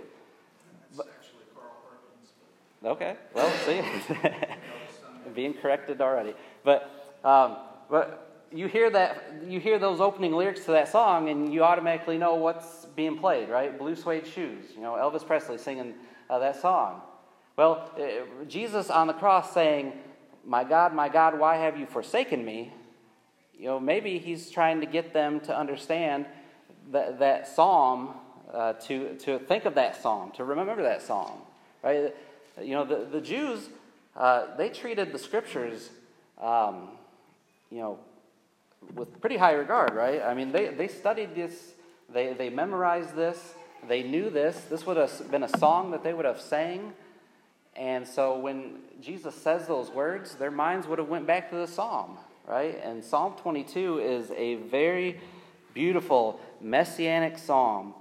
That's 0.97 1.09
actually 1.09 1.45
Carl 1.55 1.73
Perkins, 1.89 2.31
Okay, 2.85 3.17
well, 3.35 3.51
see, 3.67 3.83
being 5.35 5.55
corrected 5.55 6.01
already. 6.01 6.35
But, 6.65 7.19
um, 7.25 7.57
but 7.91 8.47
you 8.53 8.69
hear 8.69 8.91
that, 8.91 9.33
you 9.47 9.59
hear 9.59 9.79
those 9.79 10.01
opening 10.01 10.33
lyrics 10.33 10.65
to 10.67 10.73
that 10.73 10.89
song, 10.89 11.29
and 11.29 11.53
you 11.53 11.65
automatically 11.65 12.19
know 12.19 12.35
what's 12.35 12.87
being 12.95 13.19
played, 13.19 13.49
right? 13.49 13.77
Blue 13.77 13.97
suede 13.97 14.27
shoes. 14.27 14.67
You 14.77 14.83
know, 14.83 14.93
Elvis 14.93 15.27
Presley 15.27 15.59
singing 15.59 15.95
uh, 16.31 16.39
that 16.39 16.61
song. 16.61 17.01
Well, 17.57 17.91
uh, 17.99 18.45
Jesus 18.47 18.91
on 18.91 19.07
the 19.07 19.13
cross 19.13 19.53
saying, 19.53 19.93
"My 20.45 20.65
God, 20.65 20.95
my 20.95 21.09
God, 21.09 21.39
why 21.39 21.57
have 21.57 21.79
you 21.79 21.87
forsaken 21.87 22.45
me?" 22.45 22.73
You 23.63 23.69
know, 23.69 23.79
maybe 23.79 24.19
he's 24.19 24.51
trying 24.51 24.81
to 24.81 24.87
get 24.87 25.13
them 25.13 25.39
to 25.43 25.57
understand 25.57 26.27
that 26.91 27.21
that 27.21 27.47
psalm, 27.47 28.13
uh, 28.53 28.73
to 28.73 29.15
to 29.19 29.39
think 29.39 29.67
of 29.67 29.77
that 29.77 30.03
psalm, 30.03 30.33
to 30.33 30.43
remember 30.43 30.83
that 30.83 31.01
psalm, 31.01 31.39
right? 31.81 32.13
You 32.61 32.75
know, 32.75 32.85
the 32.85 33.07
the 33.09 33.21
Jews 33.21 33.69
uh, 34.17 34.57
they 34.57 34.69
treated 34.69 35.13
the 35.13 35.19
scriptures, 35.19 35.91
um, 36.41 36.89
you 37.71 37.79
know, 37.79 38.01
with 38.97 39.21
pretty 39.21 39.37
high 39.37 39.53
regard, 39.53 39.95
right? 39.95 40.21
I 40.21 40.35
mean, 40.35 40.51
they 40.51 40.67
they 40.71 40.89
studied 40.89 41.37
this, 41.37 41.75
they 42.13 42.33
they 42.33 42.51
memorized 42.51 43.15
this, 43.15 43.55
they 43.87 44.03
knew 44.03 44.29
this. 44.29 44.61
This 44.71 44.85
would 44.87 44.97
have 44.97 45.31
been 45.31 45.45
a 45.45 45.59
song 45.59 45.93
that 45.93 46.03
they 46.03 46.15
would 46.15 46.27
have 46.27 46.41
sang. 46.41 46.95
And 47.77 48.09
so 48.09 48.41
when 48.41 48.81
Jesus 49.01 49.37
says 49.37 49.69
those 49.69 49.89
words, 49.89 50.35
their 50.35 50.51
minds 50.51 50.89
would 50.89 50.99
have 50.99 51.09
went 51.09 51.29
back 51.29 51.49
to 51.51 51.57
the 51.57 51.69
psalm, 51.69 52.19
right? 52.47 52.81
And 52.83 53.03
Psalm 53.05 53.35
22 53.41 53.99
is 53.99 54.31
a 54.33 54.57
very 54.57 55.21
beautiful 55.75 56.41
messianic 56.61 57.39
psalm 57.39 57.95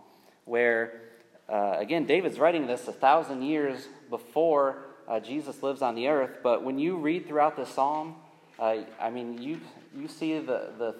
where, 0.45 1.01
uh, 1.49 1.75
again, 1.77 2.05
David's 2.05 2.39
writing 2.39 2.67
this 2.67 2.87
a 2.87 2.91
thousand 2.91 3.43
years 3.43 3.87
before 4.09 4.83
uh, 5.07 5.19
Jesus 5.19 5.63
lives 5.63 5.81
on 5.81 5.95
the 5.95 6.07
earth. 6.07 6.37
But 6.43 6.63
when 6.63 6.79
you 6.79 6.97
read 6.97 7.27
throughout 7.27 7.55
this 7.55 7.69
psalm, 7.69 8.15
uh, 8.59 8.77
I 8.99 9.09
mean, 9.09 9.41
you, 9.41 9.59
you 9.95 10.07
see 10.07 10.37
the, 10.39 10.69
the, 10.77 10.95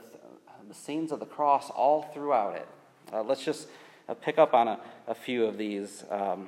the 0.68 0.74
scenes 0.74 1.12
of 1.12 1.20
the 1.20 1.26
cross 1.26 1.70
all 1.70 2.04
throughout 2.14 2.56
it. 2.56 2.68
Uh, 3.12 3.24
let's 3.24 3.44
just 3.44 3.68
uh, 4.08 4.14
pick 4.14 4.38
up 4.38 4.54
on 4.54 4.68
a, 4.68 4.80
a 5.08 5.16
few 5.16 5.46
of 5.46 5.58
these. 5.58 6.04
Um, 6.10 6.48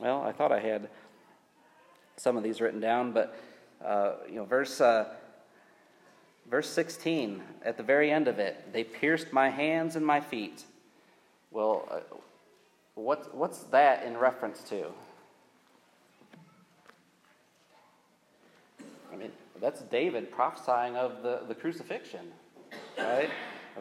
well, 0.00 0.22
I 0.22 0.32
thought 0.32 0.52
I 0.52 0.60
had 0.60 0.88
some 2.16 2.36
of 2.36 2.42
these 2.42 2.60
written 2.60 2.80
down, 2.80 3.12
but 3.12 3.36
uh, 3.84 4.12
you 4.28 4.36
know, 4.36 4.44
verse 4.44 4.80
verse 6.50 6.68
16 6.68 7.42
at 7.64 7.76
the 7.76 7.82
very 7.82 8.10
end 8.10 8.28
of 8.28 8.38
it, 8.38 8.72
they 8.72 8.84
pierced 8.84 9.32
my 9.32 9.48
hands 9.48 9.96
and 9.96 10.04
my 10.04 10.20
feet. 10.20 10.64
Well, 11.50 11.88
uh, 11.90 12.00
what, 12.94 13.34
what's 13.34 13.60
that 13.64 14.04
in 14.04 14.16
reference 14.16 14.62
to? 14.64 14.86
I 19.12 19.16
mean, 19.16 19.32
that's 19.60 19.80
David 19.82 20.30
prophesying 20.30 20.96
of 20.96 21.22
the, 21.22 21.42
the 21.46 21.54
crucifixion, 21.54 22.32
right? 22.98 23.30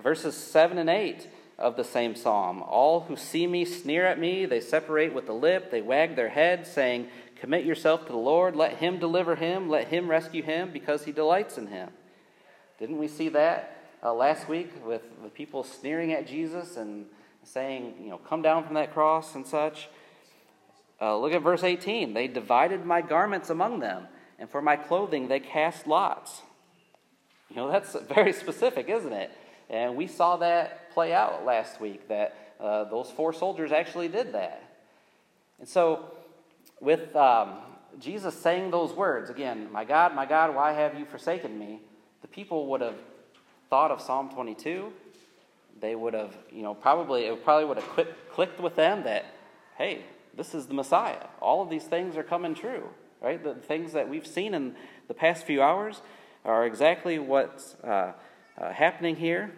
Verses 0.02 0.36
7 0.36 0.78
and 0.78 0.90
8 0.90 1.28
of 1.58 1.76
the 1.76 1.84
same 1.84 2.16
psalm. 2.16 2.64
All 2.64 3.02
who 3.02 3.16
see 3.16 3.48
me 3.48 3.66
sneer 3.66 4.06
at 4.06 4.20
me, 4.20 4.46
they 4.46 4.60
separate 4.60 5.14
with 5.14 5.28
the 5.28 5.34
lip, 5.34 5.72
they 5.72 5.82
wag 5.82 6.16
their 6.16 6.30
head, 6.30 6.66
saying, 6.68 7.08
Commit 7.36 7.66
yourself 7.66 8.06
to 8.06 8.12
the 8.12 8.18
Lord, 8.18 8.56
let 8.56 8.78
him 8.78 9.00
deliver 9.00 9.36
him, 9.36 9.70
let 9.70 9.88
him 9.88 10.10
rescue 10.10 10.44
him, 10.44 10.72
because 10.72 11.06
he 11.06 11.12
delights 11.12 11.58
in 11.58 11.68
him. 11.68 11.90
Didn't 12.82 12.98
we 12.98 13.08
see 13.08 13.30
that 13.30 13.78
uh, 14.02 14.12
last 14.12 14.50
week 14.50 14.72
with 14.84 15.04
the 15.22 15.30
people 15.30 15.64
sneering 15.64 16.14
at 16.14 16.26
Jesus 16.26 16.78
and 16.78 17.06
saying, 17.44 17.94
you 18.02 18.10
know, 18.10 18.18
come 18.18 18.42
down 18.42 18.64
from 18.66 18.74
that 18.74 18.92
cross 18.92 19.36
and 19.36 19.46
such? 19.46 19.88
Uh, 21.00 21.16
look 21.20 21.32
at 21.32 21.44
verse 21.44 21.64
18. 21.64 22.16
They 22.16 22.28
divided 22.28 22.84
my 22.84 23.04
garments 23.04 23.52
among 23.52 23.82
them, 23.82 24.08
and 24.40 24.50
for 24.50 24.64
my 24.64 24.78
clothing 24.78 25.28
they 25.28 25.40
cast 25.40 25.86
lots. 25.86 26.42
You 27.52 27.58
know, 27.58 27.72
that's 27.72 27.96
very 28.16 28.34
specific, 28.34 28.90
isn't 28.90 29.14
it? 29.14 29.30
And 29.70 29.96
we 29.96 30.08
saw 30.08 30.38
that 30.38 30.92
play 30.92 31.14
out 31.14 31.46
last 31.46 31.80
week, 31.80 32.08
that 32.08 32.36
uh, 32.60 32.86
those 32.86 33.12
four 33.12 33.32
soldiers 33.32 33.72
actually 33.72 34.08
did 34.08 34.34
that. 34.34 34.64
And 35.60 35.70
so, 35.70 36.06
with 36.80 37.16
um, 37.16 37.60
Jesus 38.00 38.34
saying 38.34 38.72
those 38.72 38.92
words, 38.92 39.30
again, 39.30 39.72
my 39.72 39.86
God, 39.86 40.16
my 40.16 40.26
God, 40.26 40.56
why 40.56 40.72
have 40.72 40.98
you 40.98 41.06
forsaken 41.06 41.60
me? 41.60 41.82
People 42.32 42.68
would 42.68 42.82
have 42.82 42.96
thought 43.70 43.92
of 43.92 44.02
Psalm 44.02 44.30
22. 44.30 44.92
They 45.80 45.96
would 45.96 46.14
have, 46.14 46.36
you 46.52 46.62
know, 46.62 46.74
probably, 46.74 47.26
it 47.26 47.44
probably 47.44 47.66
would 47.66 47.78
have 47.78 48.08
clicked 48.32 48.60
with 48.60 48.76
them 48.76 49.04
that, 49.04 49.26
hey, 49.78 50.04
this 50.36 50.54
is 50.54 50.68
the 50.68 50.74
Messiah. 50.74 51.28
All 51.42 51.62
of 51.62 51.70
these 51.70 51.84
things 51.84 52.16
are 52.16 52.24
coming 52.24 52.54
true, 52.54 52.88
right? 53.22 53.44
The 53.44 53.56
things 53.56 53.94
that 53.94 54.08
we've 54.08 54.28
seen 54.28 54.54
in 54.54 54.76
the 55.08 55.14
past 55.14 55.46
few 55.46 55.62
hours 55.62 56.02
are 56.46 56.66
exactly 56.66 57.20
what's 57.20 57.76
uh, 57.84 58.14
uh, 58.58 58.72
happening 58.72 59.16
here. 59.16 59.52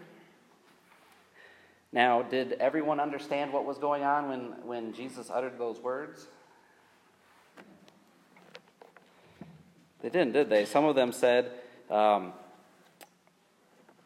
Now, 1.91 2.23
did 2.23 2.53
everyone 2.53 2.99
understand 2.99 3.53
what 3.53 3.65
was 3.65 3.77
going 3.77 4.03
on 4.03 4.29
when, 4.29 4.41
when 4.65 4.93
Jesus 4.93 5.29
uttered 5.31 5.59
those 5.59 5.79
words? 5.79 6.27
They 10.01 10.09
didn't, 10.09 10.33
did 10.33 10.49
they? 10.49 10.65
Some 10.65 10.85
of 10.85 10.95
them 10.95 11.11
said, 11.11 11.51
um, 11.89 12.33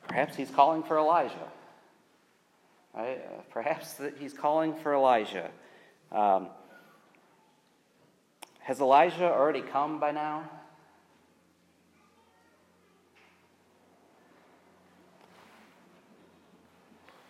perhaps 0.08 0.36
he's 0.36 0.50
calling 0.50 0.84
for 0.84 0.98
Elijah. 0.98 1.52
Right? 2.94 3.18
Uh, 3.18 3.42
perhaps 3.52 3.94
that 3.94 4.18
he's 4.18 4.34
calling 4.34 4.74
for 4.76 4.94
Elijah. 4.94 5.52
Um, 6.12 6.48
has 8.60 8.80
Elijah 8.82 9.32
already 9.32 9.62
come 9.62 10.00
by 10.00 10.12
now? 10.12 10.50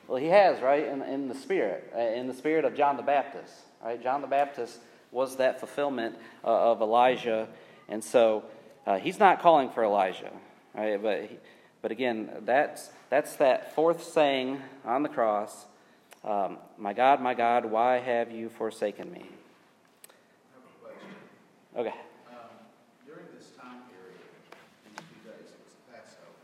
Well, 0.08 0.18
he 0.18 0.28
has, 0.28 0.62
right? 0.62 0.88
In, 0.88 1.02
in 1.02 1.28
the 1.28 1.36
spirit, 1.36 1.92
uh, 1.96 2.00
in 2.00 2.28
the 2.28 2.34
spirit 2.34 2.64
of 2.64 2.76
John 2.76 2.96
the 2.96 3.04
Baptist, 3.04 3.54
right? 3.84 4.02
John 4.02 4.22
the 4.22 4.28
Baptist 4.28 4.80
was 5.12 5.36
that 5.36 5.60
fulfillment 5.60 6.16
uh, 6.46 6.72
of 6.72 6.82
Elijah, 6.82 7.50
and 7.90 8.02
so 8.02 8.46
uh, 8.86 8.98
he's 8.98 9.20
not 9.20 9.42
calling 9.42 9.70
for 9.70 9.84
Elijah, 9.84 10.32
right? 10.74 11.02
But, 11.02 11.24
he, 11.24 11.38
but 11.82 11.92
again, 11.92 12.30
that's, 12.46 12.90
that's 13.10 13.36
that 13.38 13.74
fourth 13.76 14.04
saying 14.04 14.62
on 14.86 15.04
the 15.04 15.10
cross 15.10 15.66
um, 16.28 16.58
My 16.78 16.92
God, 16.92 17.22
my 17.22 17.34
God, 17.34 17.66
why 17.66 18.00
have 18.00 18.32
you 18.32 18.50
forsaken 18.50 19.12
me? 19.12 19.24
I 19.24 20.60
have 20.60 20.66
a 20.68 20.76
question. 20.84 21.10
Okay. 21.78 21.96
Um, 22.28 22.52
during 23.06 23.32
this 23.32 23.56
time 23.56 23.88
period, 23.88 24.20
these 24.84 25.08
few 25.08 25.24
days, 25.24 25.56
it 25.56 25.62
was 25.64 25.80
Passover. 25.88 26.36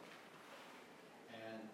And 1.35 1.67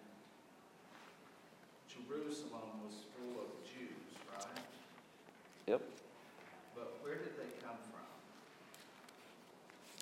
Jerusalem 1.86 2.82
was 2.82 3.06
full 3.14 3.46
of 3.46 3.62
Jews, 3.62 4.10
right? 4.26 4.58
Yep. 5.68 5.82
But 6.74 6.98
where 7.06 7.14
did 7.14 7.38
they 7.38 7.52
come 7.62 7.78
from? 7.94 8.10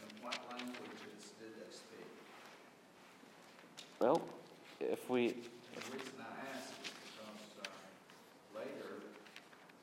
And 0.00 0.10
what 0.24 0.38
languages 0.48 1.36
did 1.36 1.52
they 1.60 1.68
speak? 1.68 2.08
Well, 3.98 4.22
if 4.78 5.10
we. 5.10 5.34
The 5.74 5.82
reason 5.90 6.22
I 6.22 6.30
ask 6.54 6.70
is 6.70 6.94
because 7.02 7.66
uh, 7.66 8.54
later, 8.54 9.10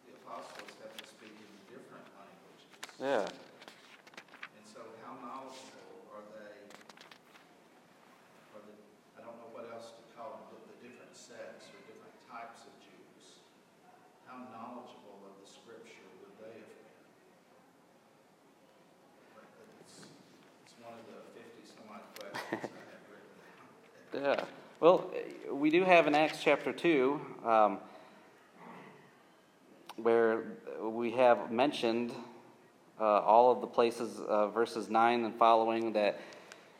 the 0.08 0.16
apostles 0.24 0.72
have 0.88 0.96
to 0.96 1.04
speak 1.04 1.36
in 1.36 1.52
different 1.68 2.08
languages. 2.16 2.64
Yeah. 2.96 3.28
And 3.28 4.64
so 4.64 4.88
how 5.04 5.20
knowledgeable 5.20 6.00
are 6.16 6.24
they, 6.32 6.64
or 8.56 8.64
the, 8.64 8.76
I 9.20 9.28
don't 9.28 9.36
know 9.36 9.52
what 9.52 9.68
else 9.76 9.92
to 10.00 10.04
call 10.16 10.40
them, 10.40 10.48
but 10.48 10.64
the 10.64 10.80
different 10.80 11.12
sects 11.12 11.68
or 11.76 11.80
different 11.84 12.16
types 12.32 12.64
of 12.64 12.72
Jews? 12.80 13.44
How 14.32 14.48
knowledgeable 14.48 15.28
of 15.28 15.36
the 15.44 15.46
Yeah. 24.16 24.46
Well, 24.80 25.12
we 25.52 25.70
do 25.70 25.84
have 25.84 26.08
in 26.08 26.16
Acts 26.16 26.40
chapter 26.42 26.72
2 26.72 27.20
um, 27.44 27.80
where 29.98 30.44
we 30.82 31.12
have 31.12 31.52
mentioned 31.52 32.14
uh, 32.98 33.04
all 33.04 33.52
of 33.52 33.60
the 33.60 33.68
places, 33.68 34.22
uh, 34.22 34.48
verses 34.48 34.90
9 34.90 35.26
and 35.26 35.36
following, 35.36 35.92
that, 35.94 36.22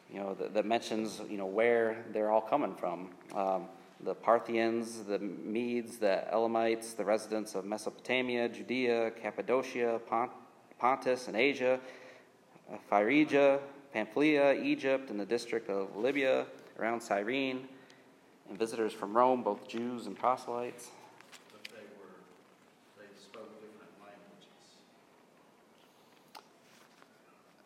you 0.10 0.18
know, 0.18 0.34
that, 0.36 0.54
that, 0.54 0.66
mentions, 0.66 1.20
you 1.30 1.38
know, 1.38 1.46
where 1.46 2.06
they're 2.14 2.32
all 2.32 2.40
coming 2.40 2.74
from. 2.74 3.10
Um, 3.34 3.66
the 4.00 4.16
Parthians, 4.16 5.04
the 5.04 5.20
Medes, 5.20 5.98
the 5.98 6.24
Elamites, 6.32 6.94
the 6.94 7.04
residents 7.04 7.54
of 7.54 7.66
Mesopotamia, 7.66 8.48
Judea, 8.48 9.12
Cappadocia, 9.12 10.00
Pont- 10.08 10.32
Pontus, 10.80 11.28
and 11.28 11.36
Asia, 11.36 11.82
uh, 12.72 12.78
Phrygia, 12.88 13.60
Pamphylia, 13.92 14.54
Egypt, 14.54 15.10
and 15.10 15.20
the 15.20 15.26
district 15.26 15.70
of 15.70 15.98
Libya 15.98 16.46
around 16.80 17.02
Cyrene, 17.02 17.68
and 18.50 18.58
visitors 18.58 18.94
from 18.94 19.16
Rome, 19.16 19.44
both 19.44 19.68
Jews 19.68 20.08
and 20.08 20.18
proselytes. 20.18 20.90
But 21.52 21.64
they 21.72 21.82
were, 22.00 22.10
they 22.98 23.20
spoke 23.20 23.60
different 23.62 23.92
languages. 24.02 24.80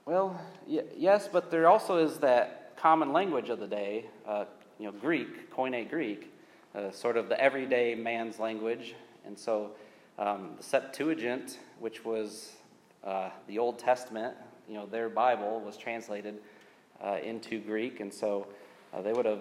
Well, 0.06 0.40
y- 0.68 0.84
yes, 0.98 1.28
but 1.32 1.52
there 1.52 1.68
also 1.68 1.98
is 1.98 2.18
that 2.20 2.74
common 2.78 3.12
language 3.12 3.50
of 3.50 3.60
the 3.60 3.68
day, 3.68 4.06
uh, 4.26 4.46
you 4.80 4.86
know, 4.86 4.92
Greek, 4.94 5.54
Koine 5.54 5.90
Greek, 5.90 6.34
uh, 6.76 6.92
sort 6.92 7.18
of 7.18 7.28
the 7.28 7.40
everyday 7.42 7.96
man's 7.96 8.40
language. 8.40 8.96
And 9.26 9.38
so 9.38 9.72
um, 10.18 10.52
the 10.58 10.64
Septuagint, 10.64 11.60
which 11.80 12.06
was 12.06 12.54
uh, 13.04 13.30
the 13.48 13.60
Old 13.60 13.80
Testament, 13.80 14.36
you 14.68 14.76
know, 14.76 14.86
their 14.86 15.10
Bible 15.10 15.60
was 15.60 15.76
translated 15.76 16.40
uh, 17.04 17.18
into 17.24 17.60
Greek, 17.60 18.00
and 18.00 18.14
so 18.14 18.48
uh, 18.94 19.02
they 19.02 19.14
would 19.14 19.26
have 19.26 19.40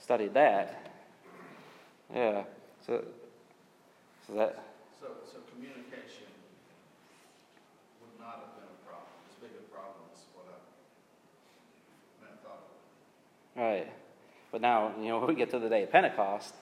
studied 0.00 0.34
that. 0.34 0.90
Yeah. 2.14 2.44
So, 2.86 3.02
so 4.26 4.34
that. 4.34 4.62
So, 5.00 5.08
so 5.24 5.38
communication 5.52 6.28
would 8.00 8.20
not 8.20 8.44
have 8.44 8.54
been 8.56 8.68
a 8.68 8.80
problem, 8.86 9.08
as 9.28 9.36
big 9.40 9.50
a 9.58 9.74
problem 9.74 10.04
as 10.12 10.20
what 10.34 10.46
I, 12.22 12.26
thought 12.42 12.68
would. 13.56 13.62
Right. 13.62 13.92
But 14.52 14.60
now, 14.60 14.92
you 15.00 15.08
know, 15.08 15.18
we 15.28 15.34
get 15.34 15.50
to 15.50 15.58
the 15.58 15.68
day 15.68 15.82
of 15.82 15.90
Pentecost, 15.90 16.54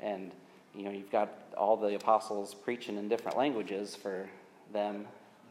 and, 0.00 0.32
you 0.74 0.82
know, 0.82 0.90
you've 0.90 1.12
got 1.12 1.30
all 1.56 1.76
the 1.76 1.94
apostles 1.94 2.54
preaching 2.54 2.96
in 2.96 3.08
different 3.08 3.36
languages 3.36 3.94
for 3.94 4.28
them. 4.72 4.94
And 4.96 5.06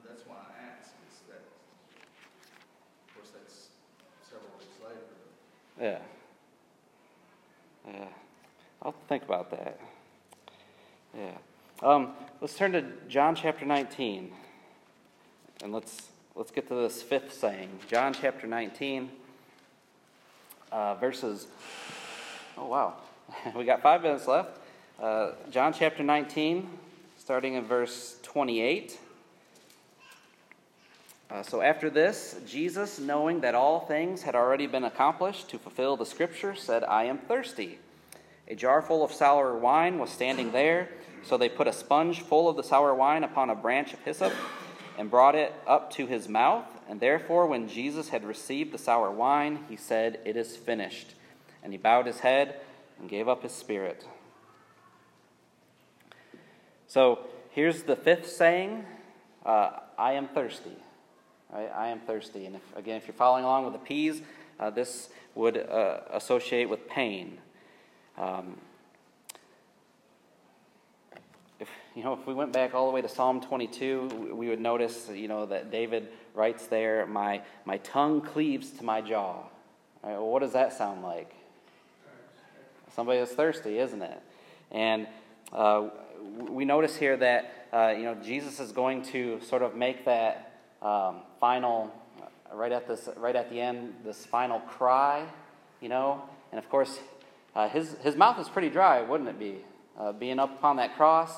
that's 0.09 0.27
why 0.27 0.35
I 0.35 0.77
asked, 0.77 0.91
is 1.09 1.19
that, 1.29 1.41
of 3.07 3.15
course, 3.15 3.29
that's 3.31 3.69
several 4.29 4.51
weeks 4.59 4.75
later. 4.83 5.07
Yeah. 5.79 5.99
Yeah. 7.87 8.05
I'll 8.81 8.95
think 9.07 9.23
about 9.23 9.51
that. 9.51 9.79
Yeah. 11.17 11.31
Um, 11.81 12.13
let's 12.41 12.55
turn 12.55 12.71
to 12.73 12.83
John 13.07 13.35
chapter 13.35 13.65
19. 13.65 14.31
And 15.63 15.73
let's 15.73 16.09
let's 16.35 16.51
get 16.51 16.67
to 16.67 16.75
this 16.75 17.01
fifth 17.01 17.33
saying. 17.33 17.69
John 17.87 18.13
chapter 18.13 18.45
19, 18.45 19.09
uh, 20.71 20.95
verses. 20.95 21.47
Oh, 22.57 22.67
wow. 22.67 22.93
we 23.55 23.65
got 23.65 23.81
five 23.81 24.01
minutes 24.01 24.27
left. 24.27 24.59
Uh, 25.01 25.31
John 25.49 25.73
chapter 25.73 26.03
19, 26.03 26.69
starting 27.17 27.55
in 27.55 27.65
verse 27.65 28.17
28. 28.23 28.99
Uh, 31.29 31.41
so 31.41 31.61
after 31.61 31.89
this, 31.89 32.39
Jesus, 32.45 32.99
knowing 32.99 33.41
that 33.41 33.55
all 33.55 33.79
things 33.79 34.21
had 34.21 34.35
already 34.35 34.67
been 34.67 34.83
accomplished 34.83 35.49
to 35.49 35.57
fulfill 35.57 35.97
the 35.97 36.05
scripture, 36.05 36.53
said, 36.53 36.83
I 36.83 37.05
am 37.05 37.17
thirsty. 37.17 37.79
A 38.47 38.55
jar 38.55 38.81
full 38.81 39.03
of 39.03 39.11
sour 39.11 39.57
wine 39.57 39.97
was 39.97 40.11
standing 40.11 40.51
there, 40.51 40.89
so 41.23 41.35
they 41.35 41.49
put 41.49 41.67
a 41.67 41.73
sponge 41.73 42.21
full 42.21 42.47
of 42.47 42.55
the 42.55 42.63
sour 42.63 42.93
wine 42.93 43.23
upon 43.23 43.49
a 43.49 43.55
branch 43.55 43.91
of 43.93 43.99
hyssop 44.01 44.33
and 44.99 45.09
brought 45.09 45.33
it 45.33 45.53
up 45.65 45.91
to 45.93 46.05
his 46.05 46.29
mouth. 46.29 46.65
And 46.87 46.99
therefore, 46.99 47.47
when 47.47 47.67
Jesus 47.67 48.09
had 48.09 48.23
received 48.23 48.71
the 48.71 48.77
sour 48.77 49.09
wine, 49.09 49.65
he 49.67 49.75
said, 49.75 50.19
It 50.25 50.37
is 50.37 50.55
finished. 50.55 51.15
And 51.63 51.73
he 51.73 51.77
bowed 51.77 52.05
his 52.05 52.19
head 52.19 52.61
and 52.99 53.09
gave 53.09 53.27
up 53.27 53.41
his 53.41 53.51
spirit. 53.51 54.05
So 56.85 57.19
here's 57.49 57.83
the 57.83 57.95
fifth 57.95 58.29
saying 58.29 58.85
uh, 59.43 59.71
I 59.97 60.13
am 60.13 60.27
thirsty. 60.27 60.77
Right? 61.53 61.71
I 61.75 61.87
am 61.87 61.99
thirsty. 61.99 62.45
And 62.45 62.55
if, 62.55 62.61
again, 62.75 62.97
if 62.97 63.07
you're 63.07 63.15
following 63.15 63.43
along 63.43 63.65
with 63.65 63.73
the 63.73 63.79
P's, 63.79 64.21
uh, 64.59 64.69
this 64.69 65.09
would 65.35 65.57
uh, 65.57 65.99
associate 66.11 66.69
with 66.69 66.87
pain. 66.87 67.37
Um, 68.17 68.57
if 71.59 71.69
you 71.95 72.03
know, 72.03 72.13
if 72.13 72.25
we 72.25 72.33
went 72.33 72.53
back 72.53 72.73
all 72.73 72.87
the 72.87 72.93
way 72.93 73.01
to 73.01 73.09
Psalm 73.09 73.41
22, 73.41 74.33
we 74.33 74.49
would 74.49 74.59
notice, 74.59 75.09
you 75.13 75.27
know, 75.27 75.45
that 75.45 75.71
David 75.71 76.07
writes 76.33 76.67
there, 76.67 77.05
"My 77.05 77.41
my 77.65 77.77
tongue 77.77 78.21
cleaves 78.21 78.71
to 78.71 78.83
my 78.83 79.01
jaw." 79.01 79.43
Right, 80.03 80.13
well, 80.13 80.27
what 80.27 80.39
does 80.39 80.53
that 80.53 80.73
sound 80.73 81.03
like? 81.03 81.33
Somebody 82.93 83.19
that's 83.19 83.33
thirsty, 83.33 83.79
isn't 83.79 84.01
it? 84.01 84.21
And 84.71 85.07
uh, 85.51 85.89
we 86.49 86.63
notice 86.63 86.95
here 86.95 87.17
that 87.17 87.67
uh, 87.73 87.93
you 87.97 88.03
know 88.03 88.15
Jesus 88.15 88.59
is 88.59 88.71
going 88.71 89.01
to 89.03 89.41
sort 89.41 89.61
of 89.61 89.75
make 89.75 90.05
that 90.05 90.44
um, 90.85 91.21
final, 91.39 91.91
right 92.53 92.71
at 92.71 92.87
this, 92.87 93.09
right 93.17 93.35
at 93.35 93.49
the 93.49 93.59
end, 93.59 93.95
this 94.03 94.23
final 94.23 94.59
cry, 94.59 95.25
you 95.81 95.89
know, 95.89 96.21
and 96.51 96.59
of 96.59 96.69
course, 96.69 96.99
uh, 97.55 97.67
his 97.67 97.95
his 98.03 98.15
mouth 98.15 98.39
is 98.39 98.47
pretty 98.47 98.69
dry, 98.69 99.01
wouldn't 99.01 99.29
it 99.29 99.39
be? 99.39 99.57
Uh, 99.99 100.11
being 100.11 100.37
up 100.37 100.59
upon 100.59 100.75
that 100.75 100.95
cross, 100.95 101.31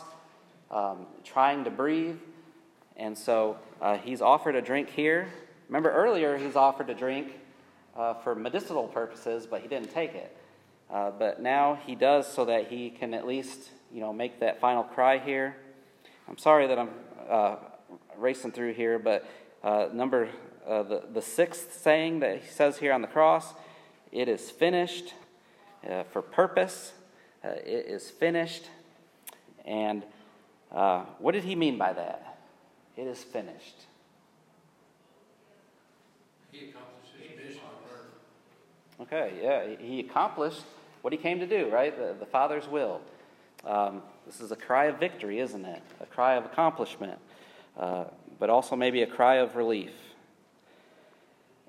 um, 0.69 1.05
trying 1.23 1.63
to 1.63 1.69
breathe, 1.69 2.17
and 2.97 3.17
so 3.17 3.57
uh, 3.81 3.97
he's 3.97 4.21
offered 4.21 4.55
a 4.55 4.61
drink 4.61 4.89
here. 4.89 5.29
Remember 5.69 5.91
earlier, 5.91 6.37
he's 6.37 6.57
offered 6.57 6.89
a 6.89 6.93
drink 6.93 7.31
uh, 7.95 8.15
for 8.15 8.35
medicinal 8.35 8.87
purposes, 8.87 9.47
but 9.49 9.61
he 9.61 9.69
didn't 9.69 9.93
take 9.93 10.13
it. 10.13 10.35
Uh, 10.89 11.11
but 11.11 11.41
now 11.41 11.79
he 11.85 11.95
does 11.95 12.27
so 12.27 12.45
that 12.45 12.67
he 12.67 12.89
can 12.89 13.13
at 13.13 13.25
least, 13.25 13.69
you 13.93 14.01
know, 14.01 14.11
make 14.11 14.39
that 14.41 14.59
final 14.59 14.83
cry 14.83 15.19
here. 15.19 15.55
I'm 16.27 16.37
sorry 16.37 16.67
that 16.67 16.79
I'm 16.79 16.89
uh, 17.29 17.55
racing 18.17 18.51
through 18.51 18.73
here, 18.73 18.99
but 18.99 19.25
uh, 19.63 19.87
number 19.93 20.29
uh, 20.67 20.83
the 20.83 21.03
the 21.13 21.21
sixth 21.21 21.81
saying 21.81 22.19
that 22.19 22.41
he 22.41 22.47
says 22.49 22.77
here 22.77 22.93
on 22.93 23.01
the 23.01 23.07
cross, 23.07 23.53
it 24.11 24.27
is 24.27 24.49
finished 24.49 25.13
uh, 25.89 26.03
for 26.03 26.21
purpose. 26.21 26.93
Uh, 27.43 27.49
it 27.49 27.85
is 27.87 28.09
finished, 28.09 28.69
and 29.65 30.03
what 31.19 31.31
did 31.33 31.43
he 31.43 31.55
mean 31.55 31.77
by 31.77 31.93
that? 31.93 32.39
It 32.95 33.07
is 33.07 33.23
finished. 33.23 33.85
He 36.51 36.69
accomplished 36.69 37.13
his 37.19 37.37
mission. 37.37 37.61
Okay, 38.99 39.33
yeah, 39.41 39.75
he 39.79 39.99
accomplished 39.99 40.63
what 41.03 41.13
he 41.13 41.19
came 41.19 41.39
to 41.39 41.45
do, 41.45 41.69
right? 41.69 41.95
The, 41.95 42.15
the 42.19 42.25
Father's 42.25 42.67
will. 42.67 42.99
Um, 43.63 44.01
this 44.25 44.41
is 44.41 44.51
a 44.51 44.55
cry 44.55 44.85
of 44.85 44.99
victory, 44.99 45.39
isn't 45.39 45.63
it? 45.63 45.81
A 46.01 46.05
cry 46.05 46.35
of 46.35 46.45
accomplishment, 46.45 47.19
uh, 47.77 48.05
but 48.39 48.49
also 48.49 48.75
maybe 48.75 49.01
a 49.03 49.07
cry 49.07 49.35
of 49.35 49.55
relief. 49.55 49.91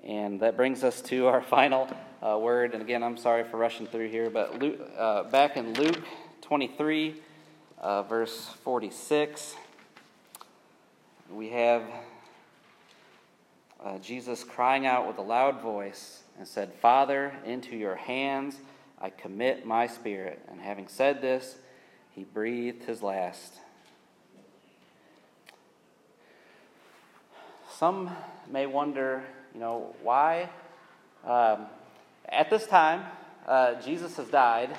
And 0.03 0.39
that 0.41 0.55
brings 0.55 0.83
us 0.83 1.01
to 1.03 1.27
our 1.27 1.41
final 1.57 1.89
uh, 2.21 2.37
word. 2.37 2.73
And 2.73 2.81
again, 2.81 3.03
I'm 3.03 3.17
sorry 3.17 3.43
for 3.43 3.57
rushing 3.57 3.87
through 3.87 4.09
here, 4.09 4.29
but 4.29 4.59
Luke, 4.59 4.79
uh, 4.97 5.23
back 5.23 5.57
in 5.57 5.73
Luke 5.73 6.01
23, 6.41 7.15
uh, 7.77 8.03
verse 8.03 8.47
46, 8.63 9.55
we 11.31 11.49
have 11.49 11.83
uh, 13.83 13.97
Jesus 13.99 14.43
crying 14.43 14.85
out 14.85 15.07
with 15.07 15.17
a 15.17 15.21
loud 15.21 15.61
voice 15.61 16.23
and 16.37 16.47
said, 16.47 16.73
Father, 16.73 17.33
into 17.45 17.75
your 17.75 17.95
hands 17.95 18.57
I 19.01 19.09
commit 19.09 19.65
my 19.65 19.87
spirit. 19.87 20.41
And 20.51 20.59
having 20.59 20.87
said 20.87 21.21
this, 21.21 21.55
he 22.11 22.23
breathed 22.23 22.83
his 22.83 23.01
last. 23.01 23.53
Some 27.79 28.13
may 28.51 28.65
wonder, 28.65 29.23
you 29.53 29.61
know, 29.61 29.95
why 30.03 30.49
um, 31.25 31.67
at 32.27 32.49
this 32.49 32.67
time 32.67 33.05
uh, 33.47 33.75
Jesus 33.75 34.17
has 34.17 34.27
died. 34.27 34.75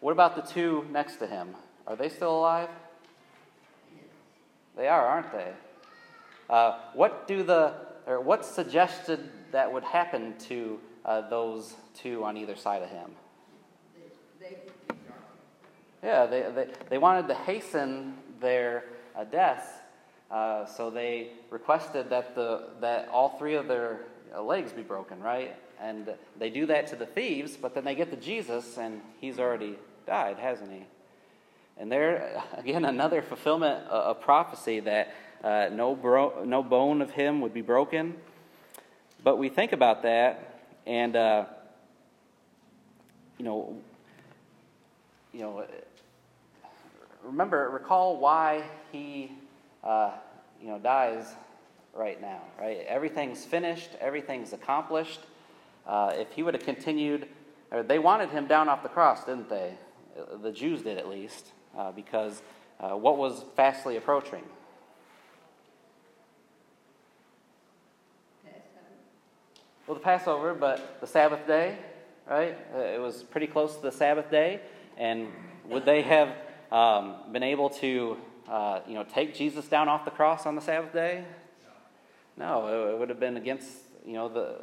What 0.00 0.10
about 0.10 0.34
the 0.34 0.42
two 0.42 0.84
next 0.90 1.18
to 1.18 1.28
him? 1.28 1.54
Are 1.86 1.94
they 1.94 2.08
still 2.08 2.36
alive? 2.36 2.70
They 4.76 4.88
are, 4.88 5.06
aren't 5.06 5.30
they? 5.30 5.52
Uh, 6.50 6.80
what 6.94 7.28
do 7.28 7.44
the 7.44 7.74
or 8.04 8.20
what's 8.20 8.48
suggested 8.48 9.30
that 9.52 9.72
would 9.72 9.84
happen 9.84 10.34
to 10.48 10.80
uh, 11.04 11.28
those 11.30 11.76
two 11.94 12.24
on 12.24 12.36
either 12.36 12.56
side 12.56 12.82
of 12.82 12.90
him? 12.90 13.12
Yeah, 16.02 16.26
they, 16.26 16.50
they, 16.52 16.66
they 16.90 16.98
wanted 16.98 17.28
to 17.28 17.34
hasten 17.34 18.14
their 18.40 18.86
uh, 19.16 19.22
deaths, 19.22 19.68
uh, 20.30 20.66
so 20.66 20.90
they 20.90 21.28
requested 21.50 22.10
that, 22.10 22.34
the, 22.34 22.68
that 22.80 23.08
all 23.08 23.38
three 23.38 23.54
of 23.54 23.68
their 23.68 24.00
legs 24.40 24.72
be 24.72 24.82
broken, 24.82 25.20
right? 25.20 25.54
And 25.80 26.14
they 26.38 26.50
do 26.50 26.66
that 26.66 26.86
to 26.88 26.96
the 26.96 27.06
thieves, 27.06 27.56
but 27.56 27.74
then 27.74 27.84
they 27.84 27.94
get 27.94 28.10
to 28.10 28.16
Jesus, 28.16 28.78
and 28.78 29.00
he's 29.20 29.38
already 29.38 29.78
died, 30.06 30.38
hasn't 30.38 30.72
he? 30.72 30.84
And 31.76 31.90
there, 31.90 32.42
again, 32.56 32.84
another 32.84 33.22
fulfillment 33.22 33.86
of 33.88 34.20
prophecy 34.20 34.80
that 34.80 35.14
uh, 35.42 35.68
no, 35.70 35.94
bro- 35.94 36.44
no 36.44 36.62
bone 36.62 37.02
of 37.02 37.10
him 37.10 37.42
would 37.42 37.52
be 37.52 37.60
broken. 37.60 38.14
But 39.22 39.36
we 39.36 39.48
think 39.48 39.72
about 39.72 40.02
that, 40.02 40.62
and, 40.86 41.16
uh, 41.16 41.44
you 43.38 43.44
know, 43.44 43.76
you 45.32 45.40
know, 45.40 45.66
remember, 47.22 47.68
recall 47.70 48.18
why 48.18 48.64
he, 48.92 49.32
uh, 49.84 50.10
you 50.60 50.68
know, 50.68 50.78
dies 50.78 51.34
right 51.92 52.20
now, 52.20 52.40
right? 52.58 52.84
Everything's 52.88 53.44
finished, 53.44 53.90
everything's 54.00 54.52
accomplished. 54.52 55.20
Uh, 55.86 56.12
if 56.14 56.32
he 56.32 56.42
would 56.42 56.54
have 56.54 56.64
continued, 56.64 57.28
or 57.70 57.82
they 57.82 57.98
wanted 57.98 58.30
him 58.30 58.46
down 58.46 58.68
off 58.68 58.82
the 58.82 58.88
cross, 58.88 59.24
didn't 59.24 59.48
they? 59.48 59.74
The 60.42 60.50
Jews 60.50 60.82
did 60.82 60.96
at 60.96 61.08
least, 61.08 61.52
uh, 61.76 61.92
because 61.92 62.42
uh, 62.80 62.96
what 62.96 63.18
was 63.18 63.44
fastly 63.54 63.96
approaching? 63.96 64.42
Well, 69.86 69.96
the 69.96 70.00
Passover, 70.00 70.54
but 70.54 70.98
the 71.02 71.06
Sabbath 71.06 71.46
day, 71.46 71.76
right? 72.26 72.56
Uh, 72.74 72.78
it 72.78 73.00
was 73.00 73.22
pretty 73.22 73.46
close 73.46 73.76
to 73.76 73.82
the 73.82 73.92
Sabbath 73.92 74.30
day, 74.30 74.60
and 74.96 75.28
would 75.68 75.84
they 75.84 76.00
have 76.00 76.30
um, 76.72 77.16
been 77.32 77.42
able 77.42 77.68
to, 77.68 78.16
uh, 78.48 78.80
you 78.86 78.94
know, 78.94 79.04
take 79.04 79.34
Jesus 79.34 79.66
down 79.66 79.88
off 79.88 80.04
the 80.04 80.10
cross 80.10 80.46
on 80.46 80.54
the 80.54 80.60
Sabbath 80.60 80.92
day? 80.92 81.24
No, 82.36 82.92
it 82.92 82.98
would 82.98 83.08
have 83.08 83.20
been 83.20 83.36
against, 83.36 83.70
you 84.04 84.14
know, 84.14 84.28
the 84.28 84.60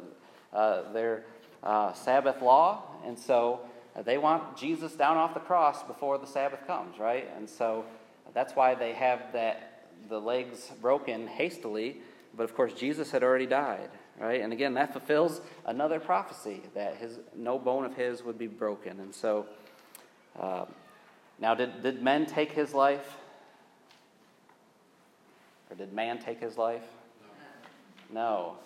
uh, 0.56 0.92
their 0.92 1.24
uh, 1.62 1.92
Sabbath 1.94 2.42
law, 2.42 2.82
and 3.06 3.18
so 3.18 3.60
they 4.04 4.18
want 4.18 4.56
Jesus 4.56 4.92
down 4.94 5.16
off 5.16 5.34
the 5.34 5.40
cross 5.40 5.82
before 5.82 6.18
the 6.18 6.26
Sabbath 6.26 6.66
comes, 6.66 6.98
right? 6.98 7.28
And 7.36 7.48
so 7.48 7.84
that's 8.34 8.54
why 8.54 8.74
they 8.74 8.92
have 8.92 9.32
that 9.32 9.86
the 10.08 10.20
legs 10.20 10.70
broken 10.80 11.26
hastily. 11.26 11.98
But 12.36 12.44
of 12.44 12.54
course, 12.54 12.72
Jesus 12.72 13.10
had 13.10 13.22
already 13.22 13.46
died, 13.46 13.90
right? 14.18 14.40
And 14.40 14.52
again, 14.52 14.74
that 14.74 14.92
fulfills 14.92 15.40
another 15.66 16.00
prophecy 16.00 16.62
that 16.74 16.96
his 16.96 17.18
no 17.36 17.58
bone 17.58 17.84
of 17.84 17.94
his 17.94 18.22
would 18.22 18.38
be 18.38 18.46
broken. 18.46 19.00
And 19.00 19.14
so, 19.14 19.46
uh, 20.38 20.64
now 21.38 21.54
did 21.54 21.82
did 21.82 22.02
men 22.02 22.26
take 22.26 22.52
his 22.52 22.72
life, 22.72 23.16
or 25.72 25.74
did 25.74 25.92
man 25.94 26.18
take 26.18 26.38
his 26.38 26.58
life? 26.58 26.84
No. 28.12 28.58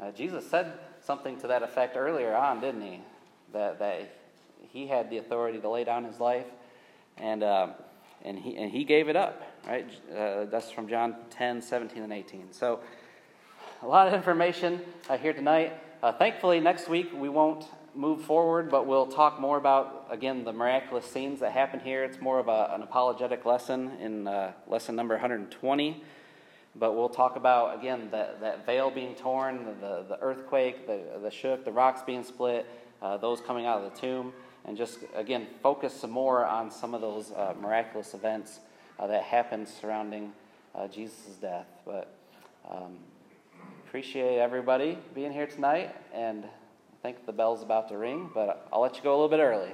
Uh, 0.00 0.10
Jesus 0.10 0.44
said 0.44 0.72
something 1.00 1.38
to 1.38 1.46
that 1.46 1.62
effect 1.62 1.96
earlier 1.96 2.34
on, 2.34 2.60
didn't 2.60 2.82
he? 2.82 3.00
That 3.52 3.78
that 3.78 4.10
he 4.68 4.88
had 4.88 5.10
the 5.10 5.18
authority 5.18 5.60
to 5.60 5.68
lay 5.68 5.84
down 5.84 6.02
his 6.02 6.18
life, 6.18 6.46
and 7.18 7.44
uh, 7.44 7.68
and 8.24 8.36
he 8.36 8.56
and 8.56 8.72
he 8.72 8.82
gave 8.82 9.08
it 9.08 9.14
up. 9.14 9.42
Right? 9.64 9.88
Uh, 10.10 10.46
that's 10.46 10.72
from 10.72 10.88
John 10.88 11.14
10, 11.30 11.62
17, 11.62 12.02
and 12.02 12.12
18. 12.12 12.52
So 12.52 12.80
a 13.82 13.86
lot 13.86 14.08
of 14.08 14.14
information 14.14 14.80
uh, 15.08 15.16
here 15.16 15.32
tonight. 15.32 15.72
Uh, 16.02 16.10
thankfully, 16.10 16.58
next 16.58 16.88
week 16.88 17.12
we 17.14 17.28
won't 17.28 17.64
move 17.94 18.22
forward, 18.22 18.72
but 18.72 18.88
we'll 18.88 19.06
talk 19.06 19.40
more 19.40 19.56
about 19.56 20.08
again 20.10 20.42
the 20.42 20.52
miraculous 20.52 21.06
scenes 21.06 21.38
that 21.38 21.52
happen 21.52 21.78
here. 21.78 22.02
It's 22.02 22.20
more 22.20 22.40
of 22.40 22.48
a, 22.48 22.72
an 22.74 22.82
apologetic 22.82 23.46
lesson 23.46 23.92
in 24.00 24.26
uh, 24.26 24.52
lesson 24.66 24.96
number 24.96 25.14
120. 25.14 26.02
But 26.76 26.94
we'll 26.96 27.08
talk 27.08 27.36
about, 27.36 27.78
again, 27.78 28.08
that, 28.10 28.40
that 28.40 28.66
veil 28.66 28.90
being 28.90 29.14
torn, 29.14 29.64
the, 29.80 30.04
the 30.08 30.18
earthquake, 30.20 30.86
the, 30.86 31.20
the 31.22 31.30
shook, 31.30 31.64
the 31.64 31.72
rocks 31.72 32.02
being 32.02 32.24
split, 32.24 32.66
uh, 33.00 33.16
those 33.16 33.40
coming 33.40 33.64
out 33.64 33.82
of 33.82 33.92
the 33.92 34.00
tomb, 34.00 34.32
and 34.64 34.76
just, 34.76 34.98
again, 35.14 35.46
focus 35.62 35.92
some 35.92 36.10
more 36.10 36.44
on 36.44 36.70
some 36.70 36.94
of 36.94 37.00
those 37.00 37.30
uh, 37.32 37.54
miraculous 37.60 38.14
events 38.14 38.60
uh, 38.98 39.06
that 39.06 39.22
happened 39.22 39.68
surrounding 39.68 40.32
uh, 40.74 40.88
Jesus' 40.88 41.36
death. 41.40 41.66
But 41.84 42.12
um, 42.68 42.98
appreciate 43.86 44.38
everybody 44.38 44.98
being 45.14 45.32
here 45.32 45.46
tonight, 45.46 45.94
and 46.12 46.44
I 46.44 47.02
think 47.02 47.24
the 47.26 47.32
bell's 47.32 47.62
about 47.62 47.88
to 47.90 47.98
ring, 47.98 48.30
but 48.34 48.66
I'll 48.72 48.80
let 48.80 48.96
you 48.96 49.02
go 49.02 49.12
a 49.12 49.16
little 49.16 49.28
bit 49.28 49.40
early. 49.40 49.70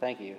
Thank 0.00 0.20
you. 0.20 0.36